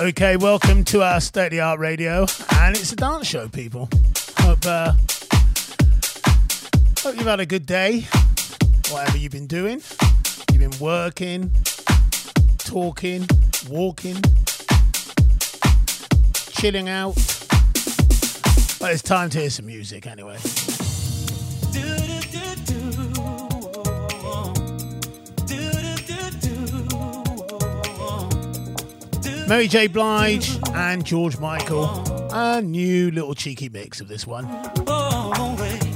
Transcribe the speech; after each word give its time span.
Okay, 0.00 0.38
welcome 0.38 0.82
to 0.84 1.02
our 1.02 1.20
State 1.20 1.48
of 1.48 1.50
the 1.50 1.60
Art 1.60 1.78
Radio, 1.78 2.24
and 2.56 2.74
it's 2.74 2.90
a 2.90 2.96
dance 2.96 3.26
show, 3.26 3.48
people. 3.48 3.86
Hope, 4.38 4.64
uh, 4.64 4.92
hope 7.00 7.16
you've 7.16 7.26
had 7.26 7.40
a 7.40 7.44
good 7.44 7.66
day, 7.66 8.06
whatever 8.90 9.18
you've 9.18 9.32
been 9.32 9.46
doing. 9.46 9.82
You've 10.50 10.70
been 10.70 10.78
working, 10.80 11.50
talking, 12.56 13.28
walking, 13.68 14.16
chilling 16.52 16.88
out. 16.88 17.16
But 18.80 18.92
it's 18.92 19.02
time 19.02 19.28
to 19.28 19.38
hear 19.38 19.50
some 19.50 19.66
music 19.66 20.06
anyway. 20.06 20.38
Mary 29.50 29.66
J. 29.66 29.88
Blige 29.88 30.60
and 30.74 31.04
George 31.04 31.40
Michael. 31.40 31.88
A 32.32 32.62
new 32.62 33.10
little 33.10 33.34
cheeky 33.34 33.68
mix 33.68 34.00
of 34.00 34.06
this 34.06 34.24
one. 34.24 34.46
Oh, 34.86 35.32
oh, 35.36 35.56
oh, 35.58 35.89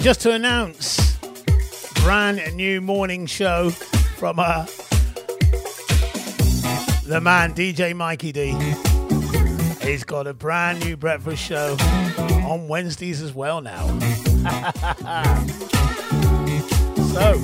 Just 0.00 0.20
to 0.20 0.32
announce, 0.32 1.16
brand 2.02 2.56
new 2.56 2.80
morning 2.80 3.26
show 3.26 3.70
from 3.70 4.38
uh, 4.38 4.64
the 7.04 7.20
man 7.20 7.52
DJ 7.52 7.94
Mikey 7.94 8.30
D. 8.32 8.54
He's 9.84 10.04
got 10.04 10.26
a 10.28 10.34
brand 10.34 10.84
new 10.84 10.96
breakfast 10.96 11.42
show 11.42 11.76
on 12.46 12.68
Wednesdays 12.68 13.22
as 13.22 13.34
well 13.34 13.60
now. 13.60 13.86
so, 17.12 17.42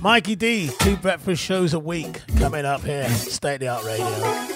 Mikey 0.00 0.34
D, 0.34 0.70
two 0.80 0.96
breakfast 0.96 1.42
shows 1.42 1.74
a 1.74 1.78
week 1.78 2.22
coming 2.38 2.64
up 2.64 2.80
here, 2.82 3.08
State 3.10 3.56
of 3.56 3.60
the 3.60 3.68
Art 3.68 3.84
Radio. 3.84 4.51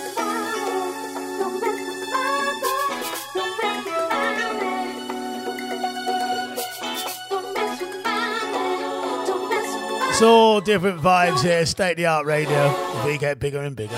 It's 10.17 10.23
all 10.23 10.63
different 10.63 11.03
vibes 11.03 11.43
here, 11.43 11.67
State 11.67 11.91
of 11.91 11.97
the 11.99 12.07
Art 12.07 12.25
Radio. 12.25 13.05
We 13.05 13.19
get 13.19 13.39
bigger 13.39 13.61
and 13.61 13.77
bigger. 13.77 13.95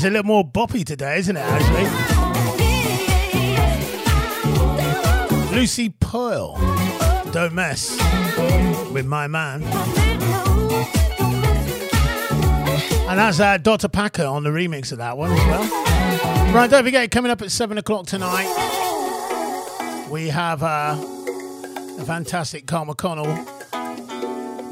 It's 0.00 0.06
a 0.06 0.08
little 0.08 0.24
more 0.24 0.50
boppy 0.50 0.82
today, 0.82 1.18
isn't 1.18 1.36
it, 1.36 1.44
actually? 1.44 1.84
Lucy 5.54 5.90
Pearl, 6.00 6.54
don't 7.32 7.52
mess 7.52 7.90
with 8.92 9.04
my 9.04 9.26
man. 9.26 9.62
And 13.10 13.18
that's 13.18 13.40
uh, 13.40 13.58
Dr. 13.58 13.88
Packer 13.88 14.24
on 14.24 14.42
the 14.42 14.48
remix 14.48 14.90
of 14.90 14.96
that 14.96 15.18
one 15.18 15.32
as 15.32 15.46
well. 15.46 16.54
Right, 16.54 16.70
don't 16.70 16.84
forget, 16.84 17.10
coming 17.10 17.30
up 17.30 17.42
at 17.42 17.50
7 17.50 17.76
o'clock 17.76 18.06
tonight, 18.06 18.48
we 20.10 20.28
have 20.28 20.62
uh, 20.62 20.96
a 20.98 22.04
fantastic 22.06 22.66
Carl 22.66 22.86
McConnell 22.86 23.36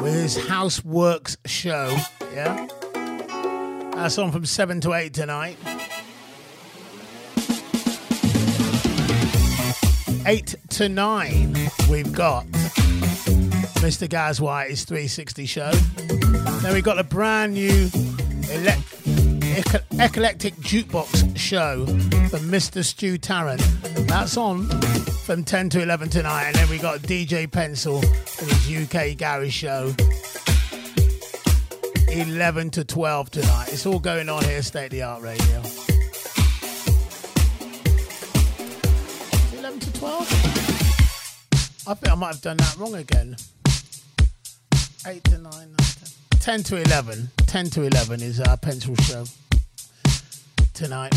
with 0.00 0.14
his 0.14 0.38
Houseworks 0.38 1.36
show. 1.44 1.94
Yeah? 2.32 2.66
That's 3.98 4.16
on 4.16 4.30
from 4.30 4.46
7 4.46 4.80
to 4.82 4.92
8 4.94 5.12
tonight. 5.12 5.58
8 10.24 10.54
to 10.70 10.88
9, 10.88 11.56
we've 11.90 12.12
got 12.12 12.46
Mr. 13.80 14.08
Gaz 14.08 14.40
White's 14.40 14.84
360 14.84 15.46
show. 15.46 15.72
Then 15.72 16.74
we've 16.74 16.84
got 16.84 16.98
a 17.00 17.04
brand 17.04 17.54
new 17.54 17.90
ele- 18.50 18.84
eclectic 19.98 20.54
jukebox 20.56 21.36
show 21.36 21.84
from 22.28 22.50
Mr. 22.50 22.84
Stu 22.84 23.18
Tarrant. 23.18 23.60
That's 24.06 24.36
on 24.36 24.68
from 25.24 25.42
10 25.42 25.70
to 25.70 25.82
11 25.82 26.08
tonight. 26.10 26.44
And 26.46 26.54
then 26.54 26.70
we've 26.70 26.80
got 26.80 27.00
DJ 27.00 27.50
Pencil 27.50 27.96
and 27.98 28.50
his 28.52 28.86
UK 28.86 29.18
Garage 29.18 29.52
show 29.52 29.92
11 32.18 32.70
to 32.70 32.84
12 32.84 33.30
tonight. 33.30 33.68
It's 33.72 33.86
all 33.86 34.00
going 34.00 34.28
on 34.28 34.42
here, 34.42 34.60
State 34.60 34.86
of 34.86 34.90
the 34.90 35.02
Art 35.02 35.22
Radio. 35.22 35.62
11 39.56 39.78
to 39.78 39.92
12? 39.92 40.22
I 41.86 41.94
think 41.94 42.12
I 42.12 42.14
might 42.16 42.34
have 42.34 42.42
done 42.42 42.56
that 42.56 42.76
wrong 42.76 42.96
again. 42.96 43.36
8 45.06 45.22
to 45.24 45.38
9, 45.38 45.42
9 45.42 45.76
10. 45.76 46.40
10 46.40 46.62
to 46.64 46.76
11. 46.76 47.30
10 47.46 47.70
to 47.70 47.82
11 47.82 48.22
is 48.22 48.40
our 48.40 48.56
pencil 48.56 48.96
show 48.96 49.24
tonight. 50.74 51.14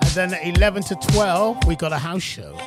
And 0.00 0.10
then 0.14 0.34
at 0.34 0.44
11 0.44 0.82
to 0.84 0.96
12, 0.96 1.64
we 1.68 1.76
got 1.76 1.92
a 1.92 1.98
house 1.98 2.22
show. 2.22 2.58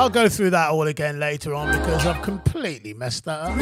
I'll 0.00 0.08
go 0.08 0.30
through 0.30 0.48
that 0.50 0.70
all 0.70 0.86
again 0.86 1.20
later 1.20 1.54
on 1.54 1.78
because 1.78 2.06
I've 2.06 2.22
completely 2.22 2.94
messed 2.94 3.26
that 3.26 3.38
up. 3.38 3.54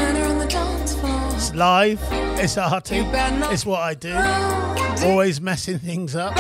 It's 1.35 1.53
live, 1.53 1.99
it's 2.39 2.57
arty, 2.57 2.99
it's 2.99 3.67
what 3.67 3.81
I 3.81 3.95
do. 3.95 4.15
Always 5.05 5.41
messing 5.41 5.81
things 5.81 6.15
up. 6.15 6.37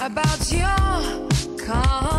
About 0.00 0.52
your 0.52 1.58
car. 1.64 2.15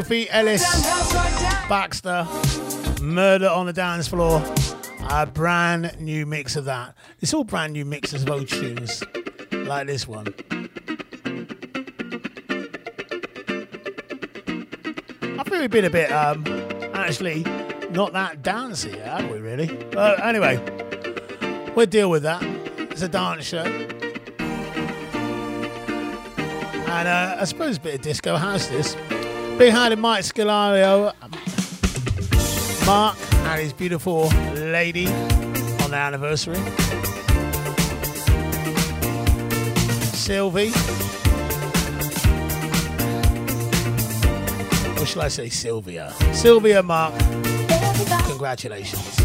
Sophie 0.00 0.30
Ellis 0.30 0.64
Bextor, 1.68 2.26
Murder 3.02 3.50
on 3.50 3.66
the 3.66 3.72
Dance 3.74 4.08
Floor. 4.08 4.42
A 5.10 5.26
brand 5.26 5.94
new 6.00 6.24
mix 6.24 6.56
of 6.56 6.64
that. 6.64 6.94
It's 7.20 7.34
all 7.34 7.44
brand 7.44 7.74
new 7.74 7.84
mixes 7.84 8.22
of 8.22 8.30
old 8.30 8.48
tunes, 8.48 9.04
like 9.52 9.88
this 9.88 10.08
one. 10.08 10.28
I 15.38 15.42
think 15.44 15.60
we've 15.60 15.70
been 15.70 15.84
a 15.84 15.90
bit, 15.90 16.10
um, 16.10 16.46
actually, 16.94 17.42
not 17.90 18.14
that 18.14 18.40
dancey, 18.40 18.96
have 19.00 19.30
we 19.30 19.36
really? 19.36 19.66
But 19.92 20.24
anyway, 20.24 20.58
we'll 21.76 21.84
deal 21.84 22.08
with 22.08 22.22
that. 22.22 22.42
It's 22.90 23.02
a 23.02 23.08
dance 23.08 23.44
show. 23.44 23.64
And 26.86 27.06
uh, 27.06 27.36
I 27.38 27.44
suppose 27.44 27.76
a 27.76 27.80
bit 27.80 27.96
of 27.96 28.00
disco 28.00 28.36
has 28.36 28.66
this 28.70 28.96
behind 29.60 29.90
hand 29.90 30.00
Mike 30.00 30.24
Scalario, 30.24 31.12
Mark, 32.86 33.16
and 33.44 33.60
his 33.60 33.74
beautiful 33.74 34.28
lady 34.54 35.06
on 35.82 35.90
their 35.90 36.00
anniversary. 36.00 36.56
Sylvie. 40.16 40.70
Or 44.98 45.04
shall 45.04 45.22
I 45.22 45.28
say 45.28 45.50
Sylvia? 45.50 46.14
Sylvia, 46.32 46.82
Mark. 46.82 47.12
Congratulations. 48.28 49.20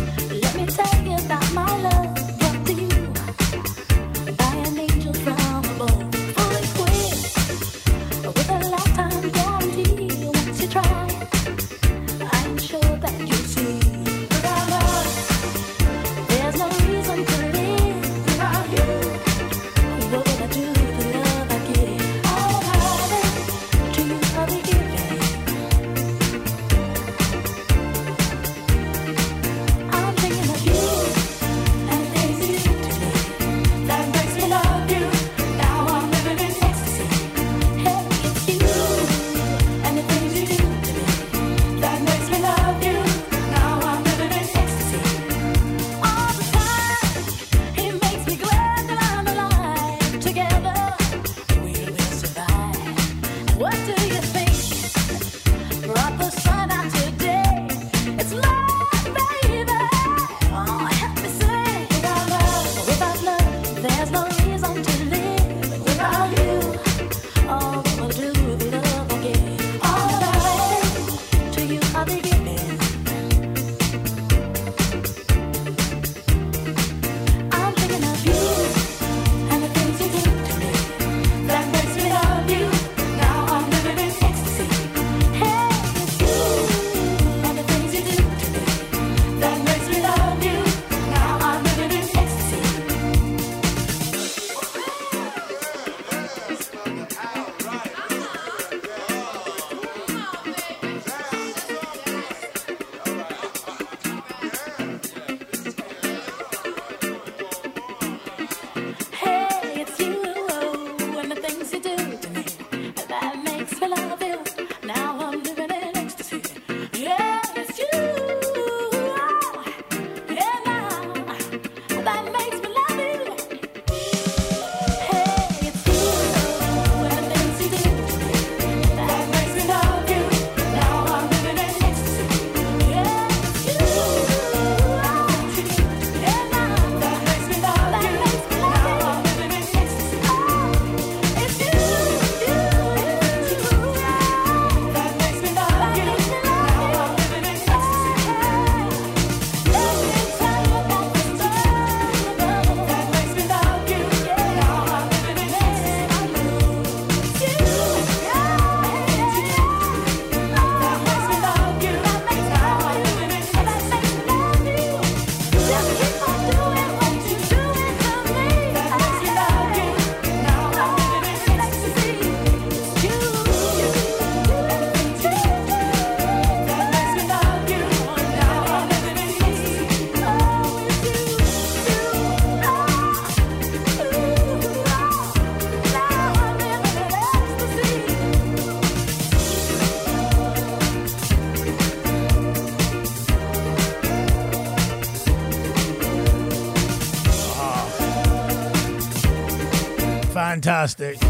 Fantastic. 200.65 201.21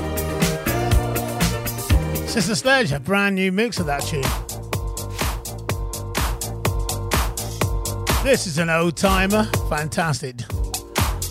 Sister 2.25 2.55
Sledge, 2.55 2.93
a 2.93 3.01
brand 3.01 3.35
new 3.35 3.51
mix 3.51 3.79
of 3.79 3.85
that 3.85 4.01
tune. 4.03 4.21
This 8.23 8.47
is 8.47 8.59
an 8.59 8.69
old 8.69 8.95
timer. 8.95 9.43
Fantastic. 9.69 10.35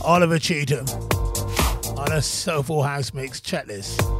Oliver 0.02 0.38
Cheatham 0.38 0.86
on 1.96 2.12
a 2.12 2.20
Soulful 2.20 2.82
House 2.82 3.14
Mix 3.14 3.40
checklist. 3.40 4.13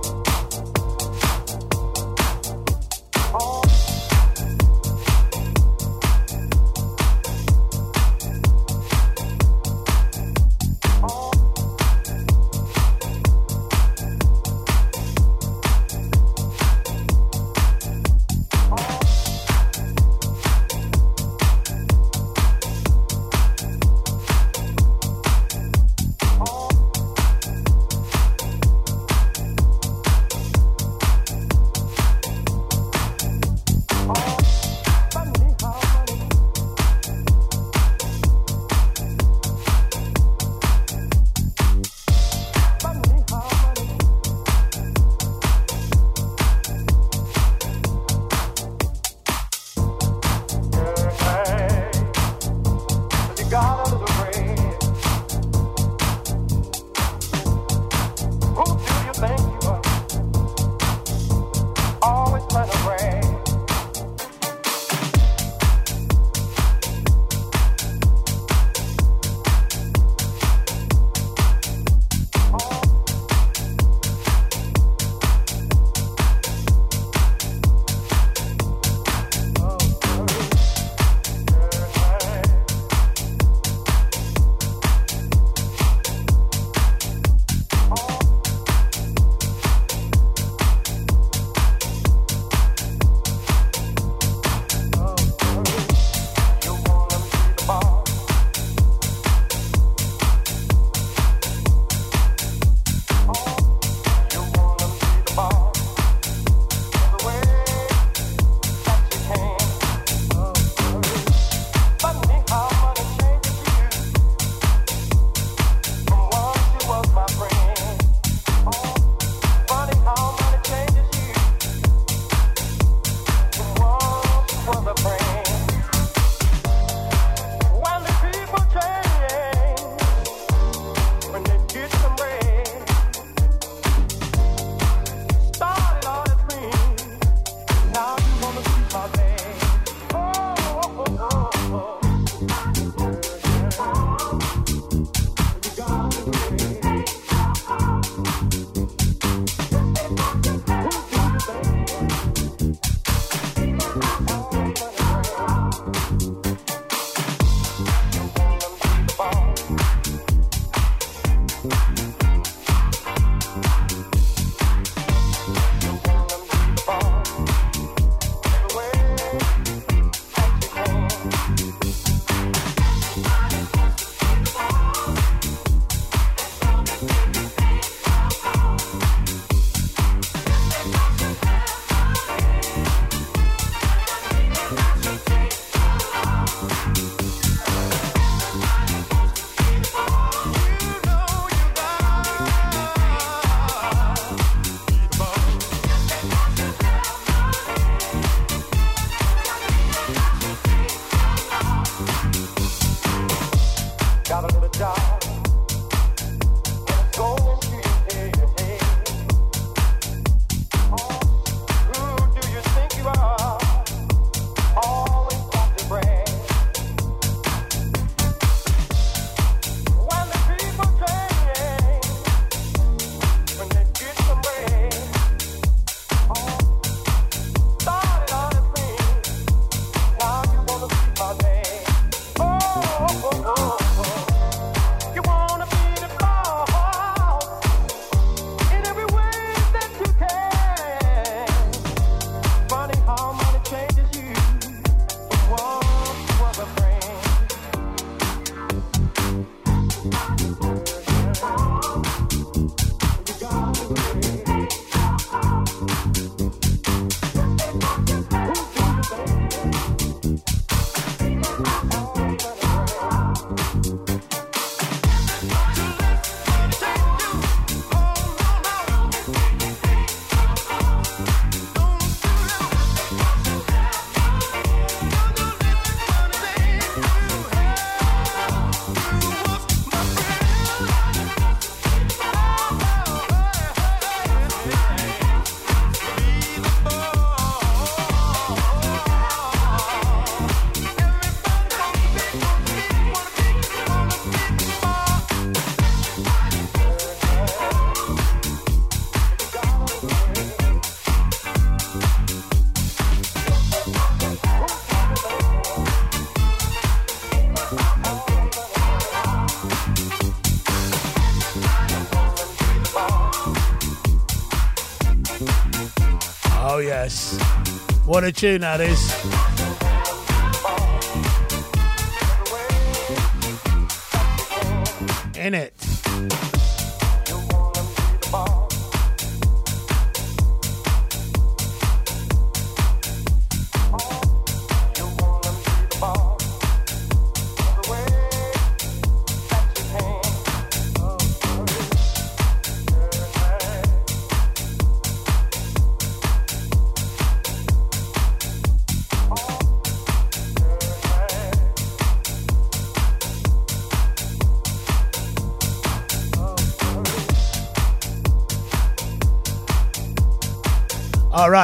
kind 318.24 318.34
of 318.34 318.40
tune 318.40 318.60
that 318.62 318.80
is. 318.80 319.53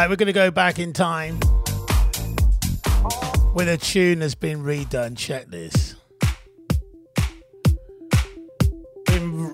right, 0.00 0.08
we're 0.08 0.16
going 0.16 0.28
to 0.28 0.32
go 0.32 0.50
back 0.50 0.78
in 0.78 0.94
time 0.94 1.38
with 3.54 3.68
a 3.68 3.76
tune 3.78 4.20
that's 4.20 4.34
been 4.34 4.62
redone. 4.62 5.14
Check 5.14 5.48
this. 5.48 5.94
Been 9.04 9.52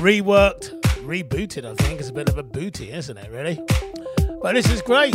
reworked, 0.00 0.80
rebooted, 1.04 1.64
I 1.64 1.74
think. 1.74 2.00
It's 2.00 2.08
a 2.08 2.12
bit 2.12 2.28
of 2.28 2.36
a 2.36 2.42
booty, 2.42 2.90
isn't 2.90 3.16
it, 3.16 3.30
really? 3.30 3.60
But 4.42 4.54
this 4.54 4.68
is 4.72 4.82
great. 4.82 5.14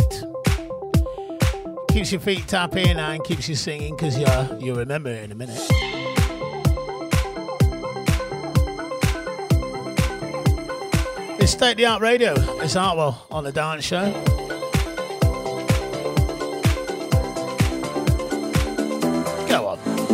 Keeps 1.88 2.10
your 2.10 2.22
feet 2.22 2.48
tapping 2.48 2.98
and 2.98 3.22
keeps 3.24 3.50
you 3.50 3.56
singing 3.56 3.94
because 3.94 4.18
you 4.18 4.26
you 4.58 4.74
remember 4.74 5.10
it 5.10 5.24
in 5.24 5.32
a 5.32 5.34
minute. 5.34 5.60
It's 11.42 11.52
state 11.52 11.72
of 11.72 11.76
the 11.76 11.86
art 11.86 12.00
radio. 12.00 12.32
It's 12.62 12.74
Artwell 12.74 13.16
on 13.30 13.44
the 13.44 13.52
dance 13.52 13.84
show. 13.84 14.41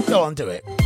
go 0.08 0.22
on, 0.22 0.34
do 0.34 0.48
it. 0.48 0.77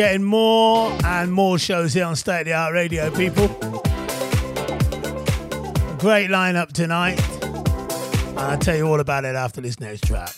Getting 0.00 0.24
more 0.24 0.96
and 1.04 1.30
more 1.30 1.58
shows 1.58 1.92
here 1.92 2.06
on 2.06 2.16
State 2.16 2.40
of 2.40 2.46
the 2.46 2.54
Art 2.54 2.72
Radio, 2.72 3.10
people. 3.10 3.48
Great 5.98 6.30
lineup 6.30 6.72
tonight. 6.72 7.20
And 8.30 8.38
I'll 8.38 8.56
tell 8.56 8.74
you 8.74 8.86
all 8.86 8.98
about 8.98 9.26
it 9.26 9.36
after 9.36 9.60
this 9.60 9.78
next 9.78 10.04
track. 10.06 10.34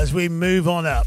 As 0.00 0.14
we 0.14 0.30
move 0.30 0.66
on 0.66 0.86
up. 0.86 1.06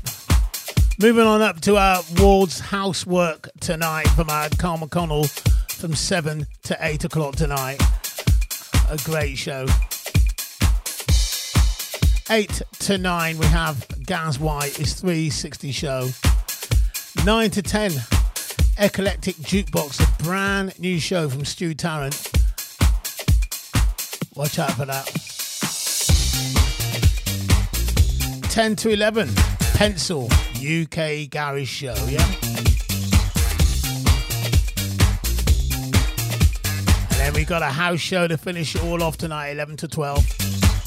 Moving 1.00 1.26
on 1.26 1.42
up 1.42 1.60
to 1.62 1.76
our 1.78 2.04
Ward's 2.20 2.60
housework 2.60 3.50
tonight 3.60 4.08
from 4.10 4.30
our 4.30 4.50
Carl 4.60 4.78
McConnell 4.78 5.28
from 5.72 5.96
7 5.96 6.46
to 6.66 6.78
8 6.82 7.06
o'clock 7.06 7.36
tonight. 7.36 7.82
A 8.92 8.98
great 9.04 9.40
show. 9.40 9.66
8 12.30 12.62
to 12.82 13.00
9 13.00 13.40
we 13.40 13.46
have 13.48 13.88
Gaz 14.06 14.40
White, 14.40 14.76
his 14.78 14.94
360 14.94 15.72
show. 15.72 16.10
9 17.26 17.50
to 17.50 17.62
10 17.62 17.92
Eclectic 18.78 19.36
Jukebox, 19.38 20.00
a 20.02 20.24
brand 20.24 20.78
new 20.80 21.00
show 21.00 21.28
from 21.30 21.46
Stu 21.46 21.74
Tarrant. 21.74 22.14
Watch 24.36 24.60
out 24.60 24.72
for 24.74 24.86
that. 24.86 25.06
10 28.52 28.76
to 28.76 28.90
11 28.90 29.30
Pencil 29.74 30.30
UK 30.58 31.30
Garage 31.30 31.68
Show, 31.68 31.96
yeah? 32.08 32.26
And 37.10 37.20
then 37.20 37.34
we 37.34 37.44
got 37.46 37.62
a 37.62 37.66
house 37.66 38.00
show 38.00 38.28
to 38.28 38.38
finish 38.38 38.76
it 38.76 38.84
all 38.84 39.02
off 39.02 39.18
tonight, 39.18 39.52
11 39.52 39.78
to 39.78 39.88
12. 39.88 40.85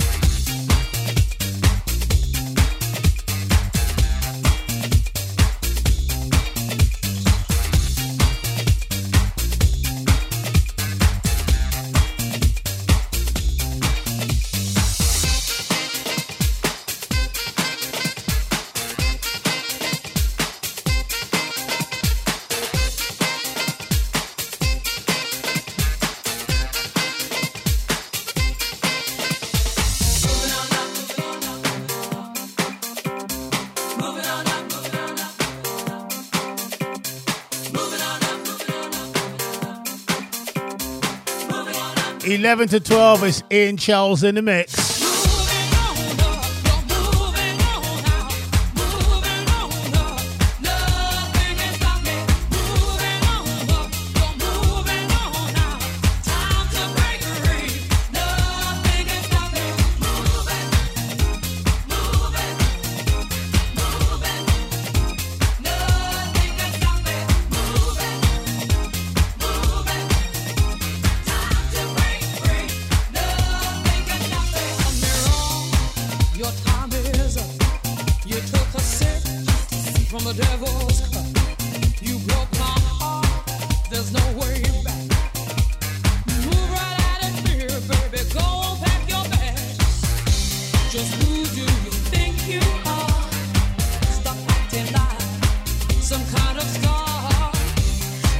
Eleven 42.49 42.69
to 42.69 42.81
twelve 42.81 43.25
is 43.25 43.45
Ian 43.53 43.77
Charles 43.77 44.25
in 44.25 44.35
the 44.37 44.41
mix. 44.41 44.88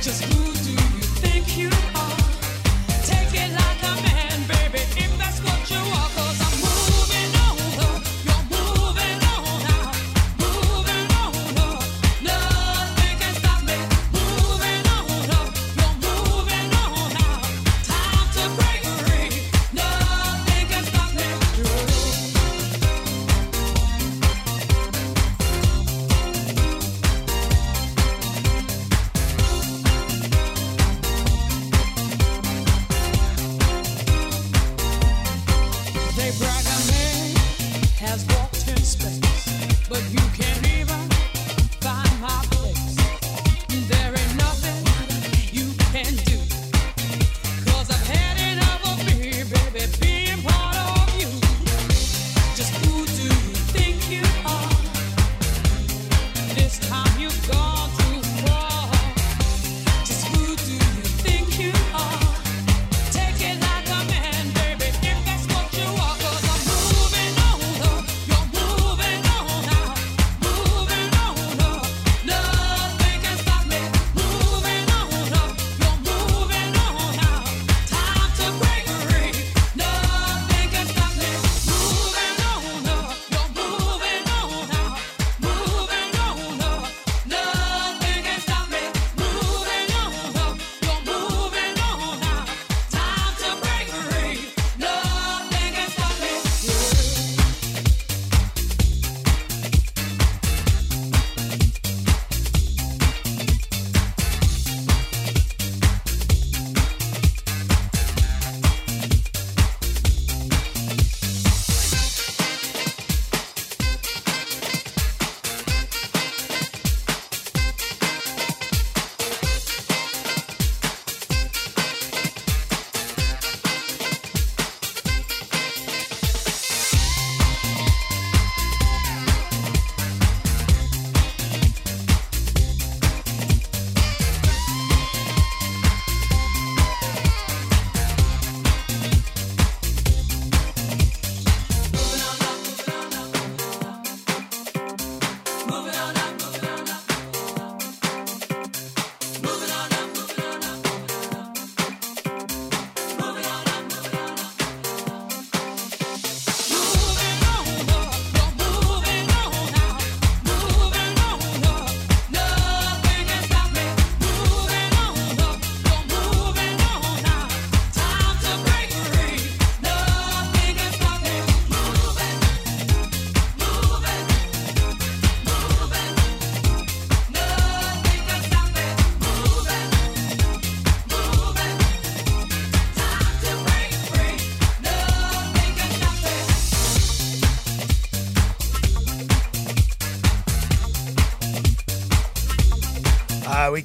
Just 0.09 0.25
who 0.25 0.53
do 0.65 0.71
you 0.71 1.03
think 1.21 1.59
you 1.59 1.69
are? 1.69 1.88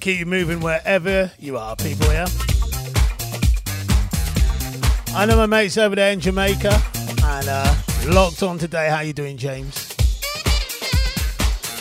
Keep 0.04 0.20
you 0.20 0.26
moving 0.26 0.60
wherever 0.60 1.32
you 1.39 1.58
are, 1.58 1.78
people. 1.78 2.06
Yeah. 2.08 2.28
I 5.16 5.26
know 5.26 5.38
my 5.38 5.45
mates 5.45 5.78
over 5.78 5.95
there 5.95 6.12
in 6.12 6.20
Jamaica 6.20 6.78
and 7.24 7.47
uh, 7.47 7.74
locked 8.08 8.43
on 8.43 8.58
today. 8.58 8.89
How 8.89 8.99
you 8.99 9.14
doing, 9.14 9.38
James? 9.38 9.88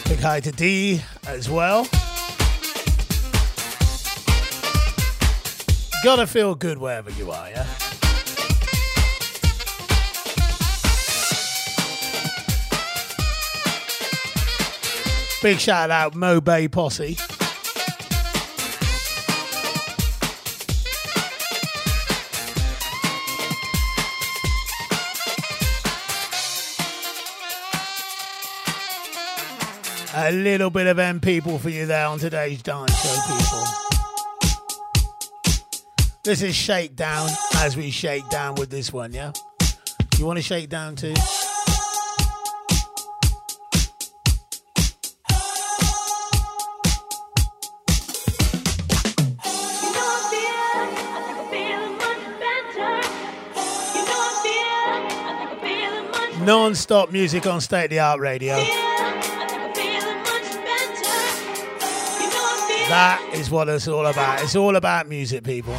Big 0.08 0.20
hi 0.20 0.38
to 0.38 0.52
D 0.52 1.02
as 1.26 1.50
well. 1.50 1.88
Gotta 6.04 6.28
feel 6.28 6.54
good 6.54 6.78
wherever 6.78 7.10
you 7.10 7.32
are, 7.32 7.50
yeah. 7.50 7.66
Big 15.42 15.58
shout 15.58 15.90
out 15.90 16.14
Mo 16.14 16.40
Bay 16.40 16.68
Posse. 16.68 17.18
A 30.24 30.30
little 30.30 30.70
bit 30.70 30.86
of 30.86 31.00
M 31.00 31.18
people 31.18 31.58
for 31.58 31.68
you 31.68 31.84
there 31.84 32.06
on 32.06 32.20
today's 32.20 32.62
dance 32.62 32.96
show, 33.02 33.12
people. 33.26 33.64
This 36.22 36.42
is 36.42 36.54
Shakedown 36.54 37.28
as 37.56 37.76
we 37.76 37.90
shake 37.90 38.28
down 38.30 38.54
with 38.54 38.70
this 38.70 38.92
one, 38.92 39.12
yeah? 39.12 39.32
You 40.16 40.24
want 40.24 40.36
to 40.36 40.42
shake 40.42 40.68
down 40.68 40.94
too? 40.94 41.14
Non 56.44 56.76
stop 56.76 57.10
music 57.10 57.44
on 57.48 57.60
State 57.60 57.86
of 57.86 57.90
the 57.90 57.98
Art 57.98 58.20
Radio. 58.20 58.54
That 62.92 63.26
is 63.32 63.50
what 63.50 63.70
it's 63.70 63.88
all 63.88 64.04
about. 64.04 64.42
It's 64.42 64.54
all 64.54 64.76
about 64.76 65.08
music, 65.08 65.44
people. 65.44 65.74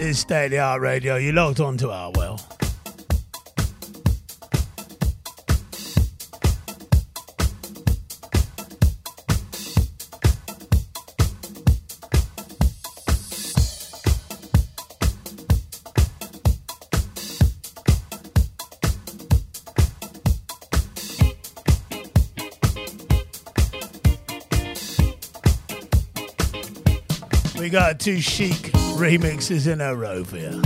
Is 0.00 0.18
State 0.20 0.46
of 0.46 0.50
the 0.52 0.58
Art 0.58 0.80
Radio. 0.80 1.16
You 1.16 1.32
logged 1.32 1.60
on 1.60 1.76
to 1.78 1.90
our 1.90 2.12
well. 2.12 2.40
We 27.58 27.70
got 27.70 28.00
two 28.00 28.20
chic 28.20 28.72
remixes 28.98 29.70
in 29.72 29.80
a 29.80 29.94
row 29.94 30.24
here. 30.24 30.60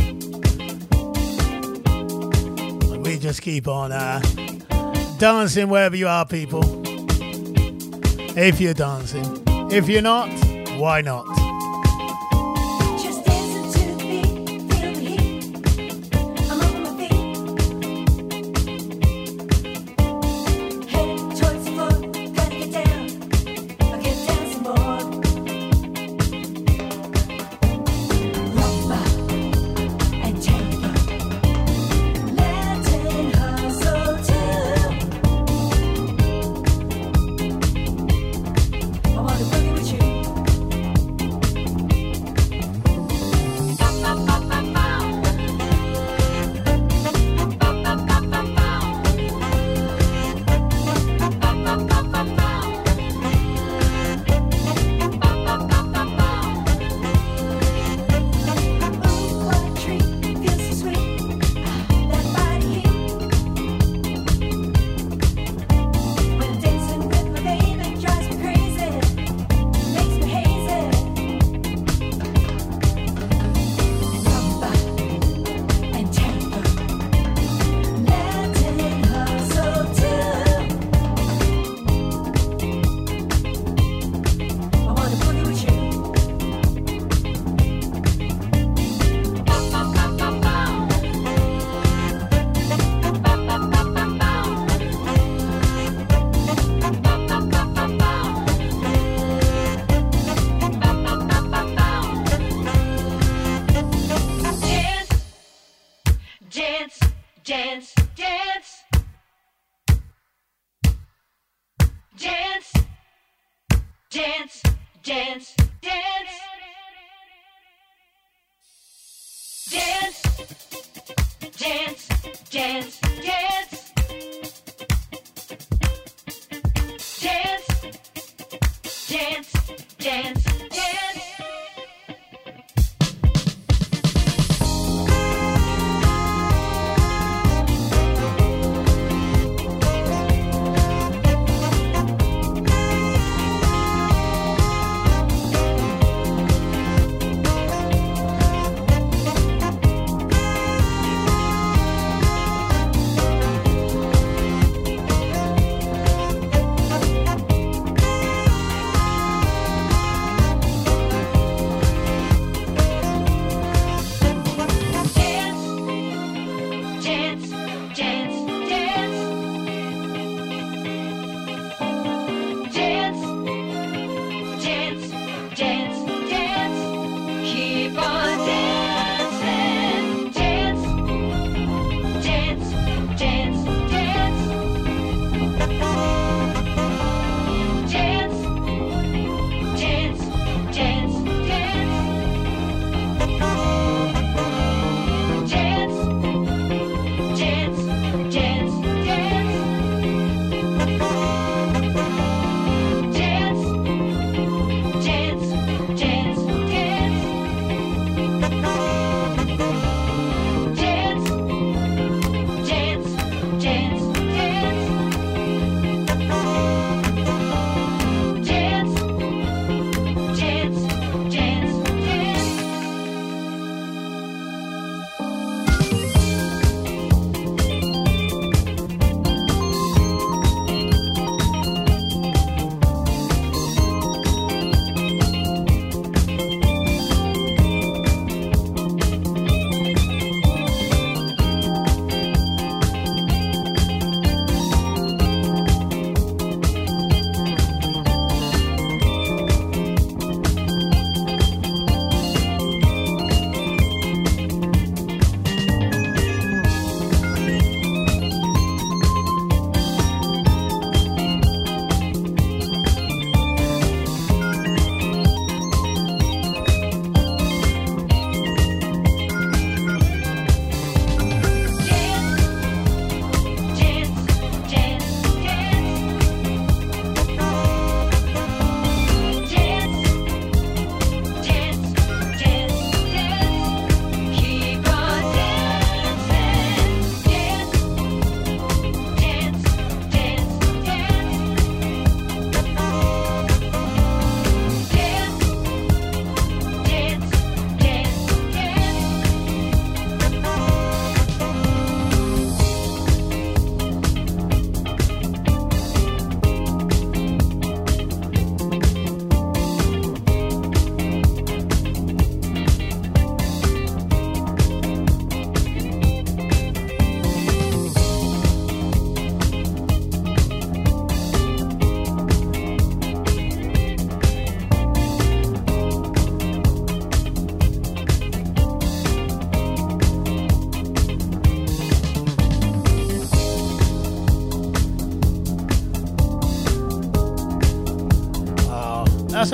We 3.01 3.19
just 3.19 3.43
keep 3.43 3.69
on 3.69 3.93
uh, 3.93 4.21
dancing 5.19 5.69
wherever 5.69 5.95
you 5.95 6.09
are, 6.09 6.25
people. 6.25 6.63
If 8.35 8.59
you're 8.59 8.73
dancing. 8.73 9.43
If 9.71 9.89
you're 9.89 10.01
not, 10.01 10.31
why 10.79 11.03
not? 11.03 11.42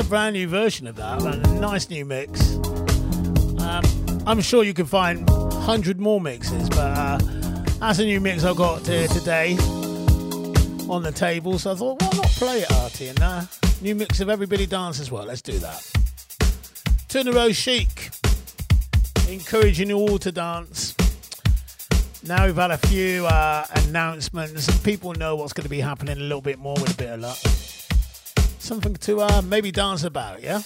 Brand 0.08 0.32
new 0.32 0.48
version 0.48 0.86
of 0.86 0.96
that. 0.96 1.22
A 1.22 1.36
nice 1.60 1.90
new 1.90 2.04
mix. 2.04 2.54
Um, 3.60 3.84
I'm 4.26 4.40
sure 4.40 4.64
you 4.64 4.72
can 4.72 4.86
find 4.86 5.28
100 5.28 6.00
more 6.00 6.18
mixes, 6.18 6.70
but 6.70 6.78
uh, 6.78 7.18
that's 7.78 7.98
a 7.98 8.04
new 8.04 8.18
mix 8.18 8.42
I 8.42 8.54
got 8.54 8.86
here 8.86 9.06
today 9.08 9.52
on 10.88 11.02
the 11.02 11.12
table. 11.14 11.58
So 11.58 11.72
I 11.72 11.74
thought, 11.74 12.00
why 12.00 12.08
not 12.14 12.26
play 12.26 12.60
it, 12.60 12.72
Artie? 12.72 13.08
And 13.08 13.20
uh, 13.20 13.42
new 13.82 13.94
mix 13.94 14.20
of 14.20 14.30
Everybody 14.30 14.64
Dance 14.64 14.98
as 14.98 15.10
well. 15.10 15.26
Let's 15.26 15.42
do 15.42 15.58
that. 15.58 15.92
Two 17.08 17.18
in 17.20 17.28
a 17.28 17.32
row 17.32 17.52
chic, 17.52 18.10
encouraging 19.28 19.90
you 19.90 19.96
all 19.98 20.18
to 20.18 20.32
dance. 20.32 20.94
Now 22.26 22.46
we've 22.46 22.56
had 22.56 22.70
a 22.70 22.78
few 22.78 23.26
uh, 23.26 23.66
announcements, 23.86 24.78
people 24.80 25.12
know 25.14 25.36
what's 25.36 25.52
going 25.52 25.64
to 25.64 25.70
be 25.70 25.80
happening 25.80 26.16
a 26.16 26.20
little 26.20 26.40
bit 26.40 26.58
more 26.58 26.74
with 26.74 26.94
a 26.94 26.96
bit 26.96 27.10
of 27.10 27.20
luck 27.20 27.38
something 28.68 28.94
to 28.96 29.20
uh, 29.22 29.40
maybe 29.46 29.72
dance 29.72 30.04
about, 30.04 30.42
yeah? 30.42 30.60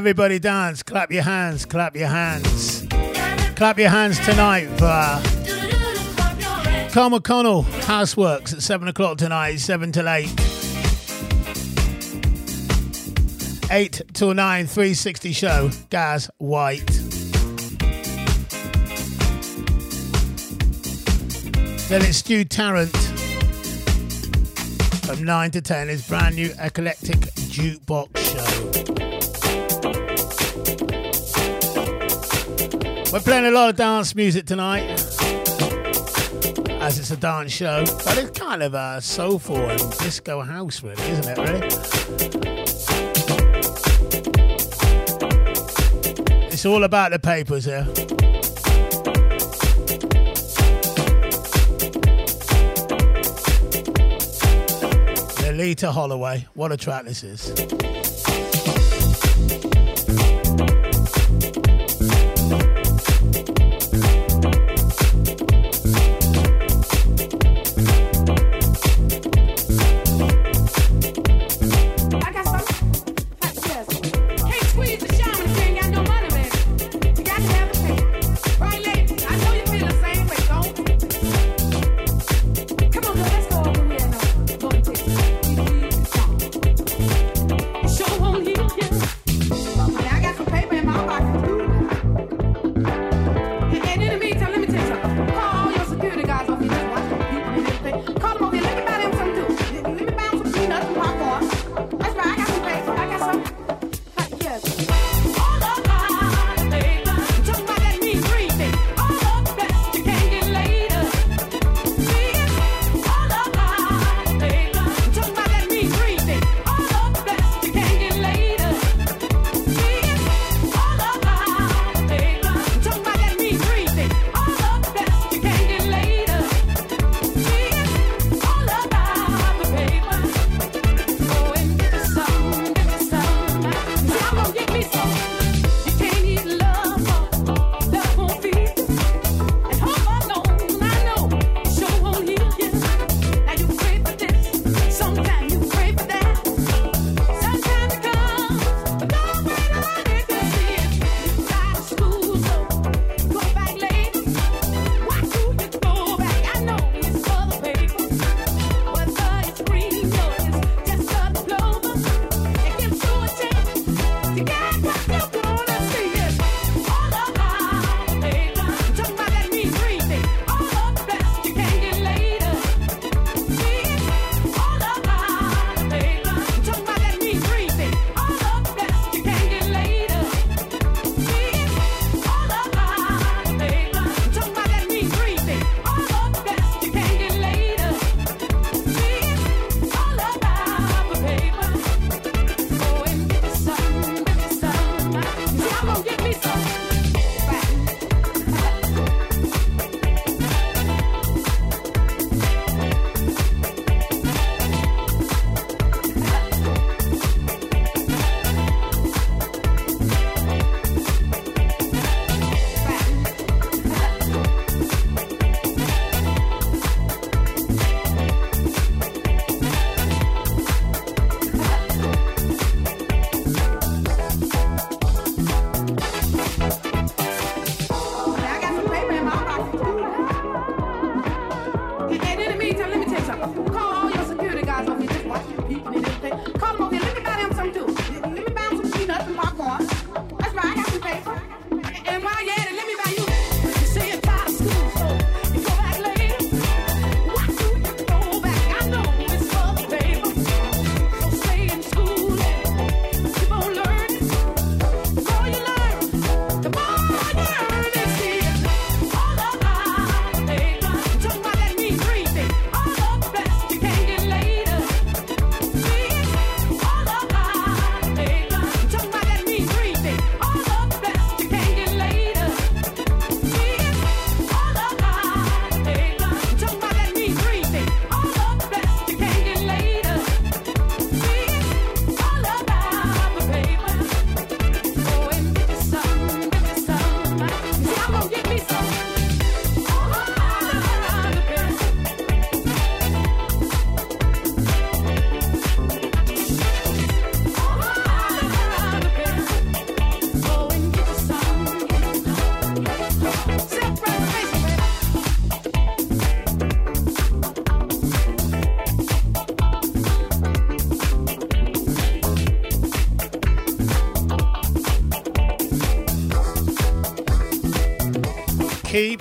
Everybody 0.00 0.38
dance, 0.38 0.82
clap 0.82 1.12
your 1.12 1.24
hands, 1.24 1.66
clap 1.66 1.94
your 1.94 2.08
hands. 2.08 2.86
Clap 3.54 3.78
your 3.78 3.90
hands 3.90 4.18
tonight 4.20 4.64
for 4.78 4.86
uh, 4.86 5.20
Carl 6.90 7.10
McConnell, 7.10 7.64
Houseworks 7.82 8.54
at 8.54 8.62
7 8.62 8.88
o'clock 8.88 9.18
tonight, 9.18 9.56
7 9.56 9.92
till 9.92 10.08
8. 10.08 10.26
8 13.70 14.02
till 14.14 14.32
9, 14.32 14.66
360 14.66 15.32
show, 15.32 15.70
Gaz 15.90 16.30
White. 16.38 16.86
Then 21.90 22.00
it's 22.06 22.16
Stu 22.16 22.46
Tarrant 22.46 22.96
from 25.04 25.22
9 25.22 25.50
to 25.50 25.60
10, 25.60 25.88
his 25.88 26.08
brand 26.08 26.36
new 26.36 26.54
eclectic 26.58 27.18
jukebox 27.18 28.16
show. 28.16 28.99
We're 33.12 33.18
playing 33.18 33.46
a 33.46 33.50
lot 33.50 33.70
of 33.70 33.74
dance 33.74 34.14
music 34.14 34.46
tonight, 34.46 34.88
as 36.80 36.96
it's 36.96 37.10
a 37.10 37.16
dance 37.16 37.50
show, 37.50 37.84
but 38.04 38.16
it's 38.16 38.38
kind 38.38 38.62
of 38.62 38.74
a 38.74 39.00
soulful 39.00 39.56
and 39.56 39.80
disco 39.98 40.42
house, 40.42 40.80
really, 40.80 41.02
isn't 41.02 41.26
it? 41.26 41.38
Really, 41.38 41.66
it's 46.52 46.64
all 46.64 46.84
about 46.84 47.10
the 47.10 47.18
papers 47.18 47.64
here. 47.64 47.84
Loleatta 55.42 55.90
Holloway, 55.90 56.46
what 56.54 56.70
a 56.70 56.76
track 56.76 57.06
this 57.06 57.24
is. 57.24 57.99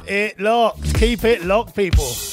It 0.10 0.40
locked. 0.40 0.96
Keep 0.96 1.24
it 1.24 1.44
locked, 1.44 1.76
people. 1.76 2.29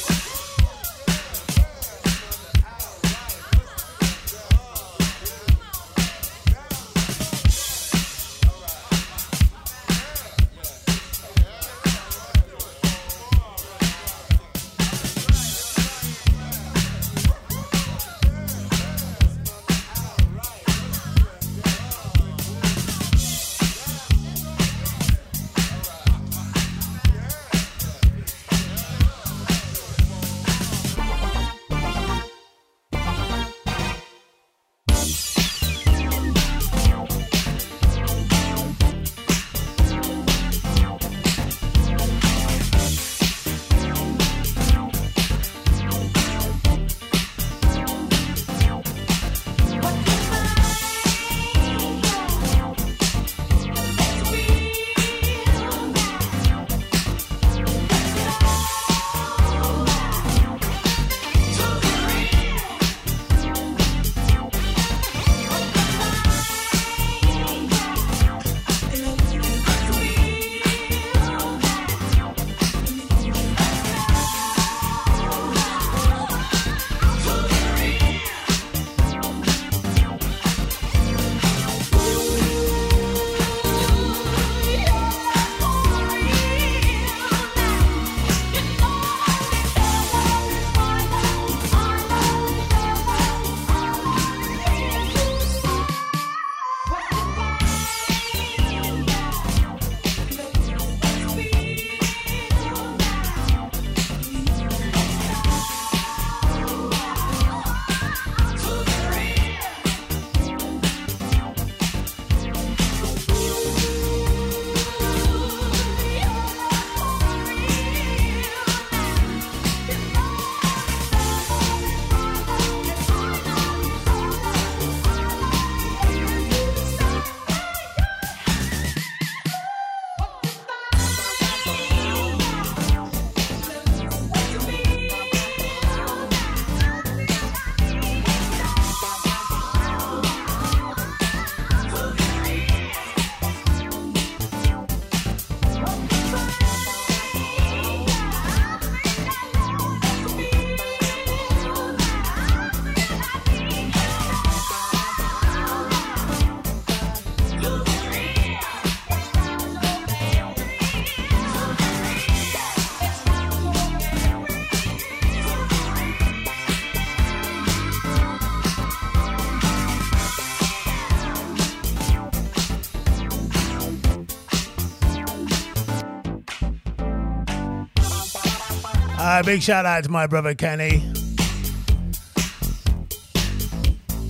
Uh, 179.37 179.43
big 179.43 179.61
shout 179.61 179.85
out 179.85 180.03
to 180.03 180.09
my 180.09 180.25
brother 180.25 180.55
Kenny. 180.55 181.03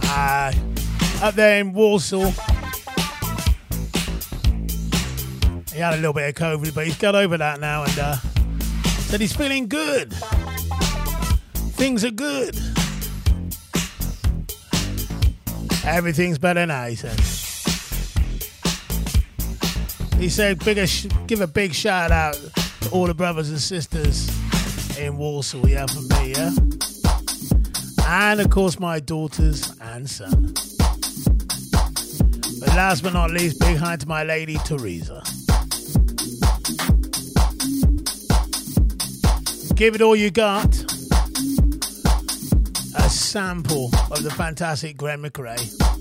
Uh, 0.03 0.51
up 1.21 1.33
there 1.33 1.61
in 1.61 1.71
Warsaw. 1.71 2.29
He 5.71 5.79
had 5.79 5.93
a 5.93 5.95
little 5.95 6.11
bit 6.11 6.27
of 6.27 6.35
COVID, 6.35 6.75
but 6.75 6.85
he's 6.85 6.97
got 6.97 7.15
over 7.15 7.37
that 7.37 7.61
now 7.61 7.83
and 7.85 7.97
uh, 7.97 8.15
said 9.07 9.21
he's 9.21 9.33
feeling 9.33 9.69
good. 9.69 10.11
Things 11.77 12.03
are 12.03 12.11
good. 12.11 12.57
Everything's 15.85 16.37
better 16.37 16.65
now, 16.65 16.85
he 16.85 16.95
said. 16.95 17.17
He 20.19 20.27
said, 20.27 20.61
sh- 20.89 21.07
give 21.27 21.39
a 21.39 21.47
big 21.47 21.73
shout 21.73 22.11
out 22.11 22.33
to 22.81 22.89
all 22.89 23.07
the 23.07 23.13
brothers 23.13 23.49
and 23.49 23.61
sisters 23.61 24.36
in 24.97 25.17
Warsaw, 25.17 25.65
yeah, 25.65 25.85
for 25.85 26.01
me, 26.01 26.31
yeah? 26.31 26.51
And 28.07 28.41
of 28.41 28.49
course, 28.49 28.79
my 28.79 28.99
daughters 28.99 29.73
and 29.81 30.09
son. 30.09 30.53
But 32.59 32.69
last 32.75 33.03
but 33.03 33.13
not 33.13 33.31
least, 33.31 33.59
big 33.59 33.77
hi 33.77 33.95
to 33.97 34.07
my 34.07 34.23
lady, 34.23 34.57
Teresa. 34.65 35.21
Give 39.75 39.93
it 39.93 40.01
all 40.01 40.15
you 40.15 40.31
got. 40.31 40.73
A 42.95 43.09
sample 43.09 43.91
of 44.09 44.23
the 44.23 44.33
fantastic 44.35 44.97
Gwen 44.97 45.21
McCrae. 45.21 45.96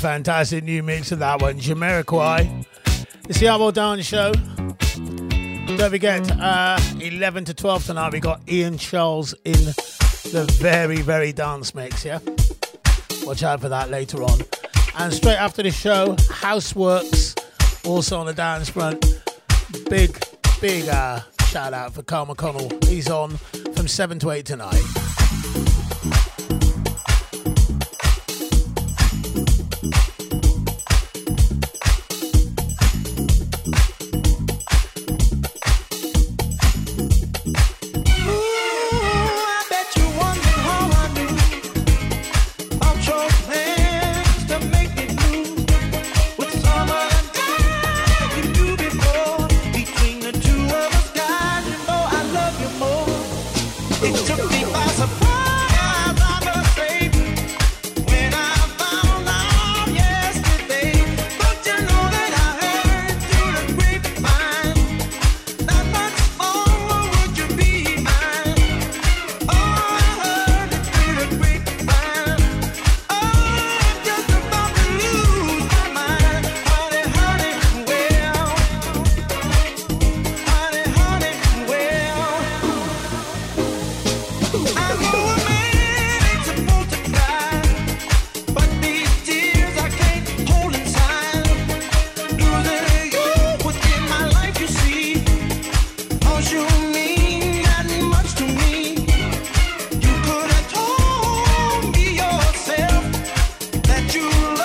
fantastic 0.00 0.64
new 0.64 0.82
mix 0.82 1.12
of 1.12 1.18
that 1.18 1.42
one, 1.42 1.60
Jamiroquai. 1.60 2.64
It's 3.28 3.38
the 3.38 3.46
Arwell 3.46 3.70
Down 3.70 4.00
Show. 4.00 4.32
Don't 5.76 5.90
forget, 5.90 6.30
uh, 6.40 6.80
11 7.00 7.44
to 7.44 7.54
12 7.54 7.84
tonight, 7.84 8.10
we 8.14 8.18
got 8.18 8.40
Ian 8.50 8.78
Charles 8.78 9.34
in 9.44 9.52
the 10.32 10.50
very, 10.58 11.02
very 11.02 11.32
dance 11.34 11.74
mix, 11.74 12.06
yeah? 12.06 12.18
Watch 13.24 13.42
out 13.42 13.60
for 13.60 13.68
that 13.68 13.90
later 13.90 14.22
on. 14.22 14.40
And 14.98 15.12
straight 15.12 15.36
after 15.36 15.62
the 15.62 15.70
show, 15.70 16.16
Houseworks, 16.16 17.38
also 17.86 18.18
on 18.20 18.24
the 18.24 18.32
dance 18.32 18.70
front. 18.70 19.04
Big, 19.90 20.18
big 20.62 20.88
uh, 20.88 21.20
shout 21.48 21.74
out 21.74 21.92
for 21.92 22.02
Carl 22.02 22.26
McConnell. 22.26 22.82
He's 22.86 23.10
on 23.10 23.36
from 23.76 23.86
7 23.86 24.18
to 24.20 24.30
8 24.30 24.46
tonight. 24.46 24.99
you. 104.14 104.59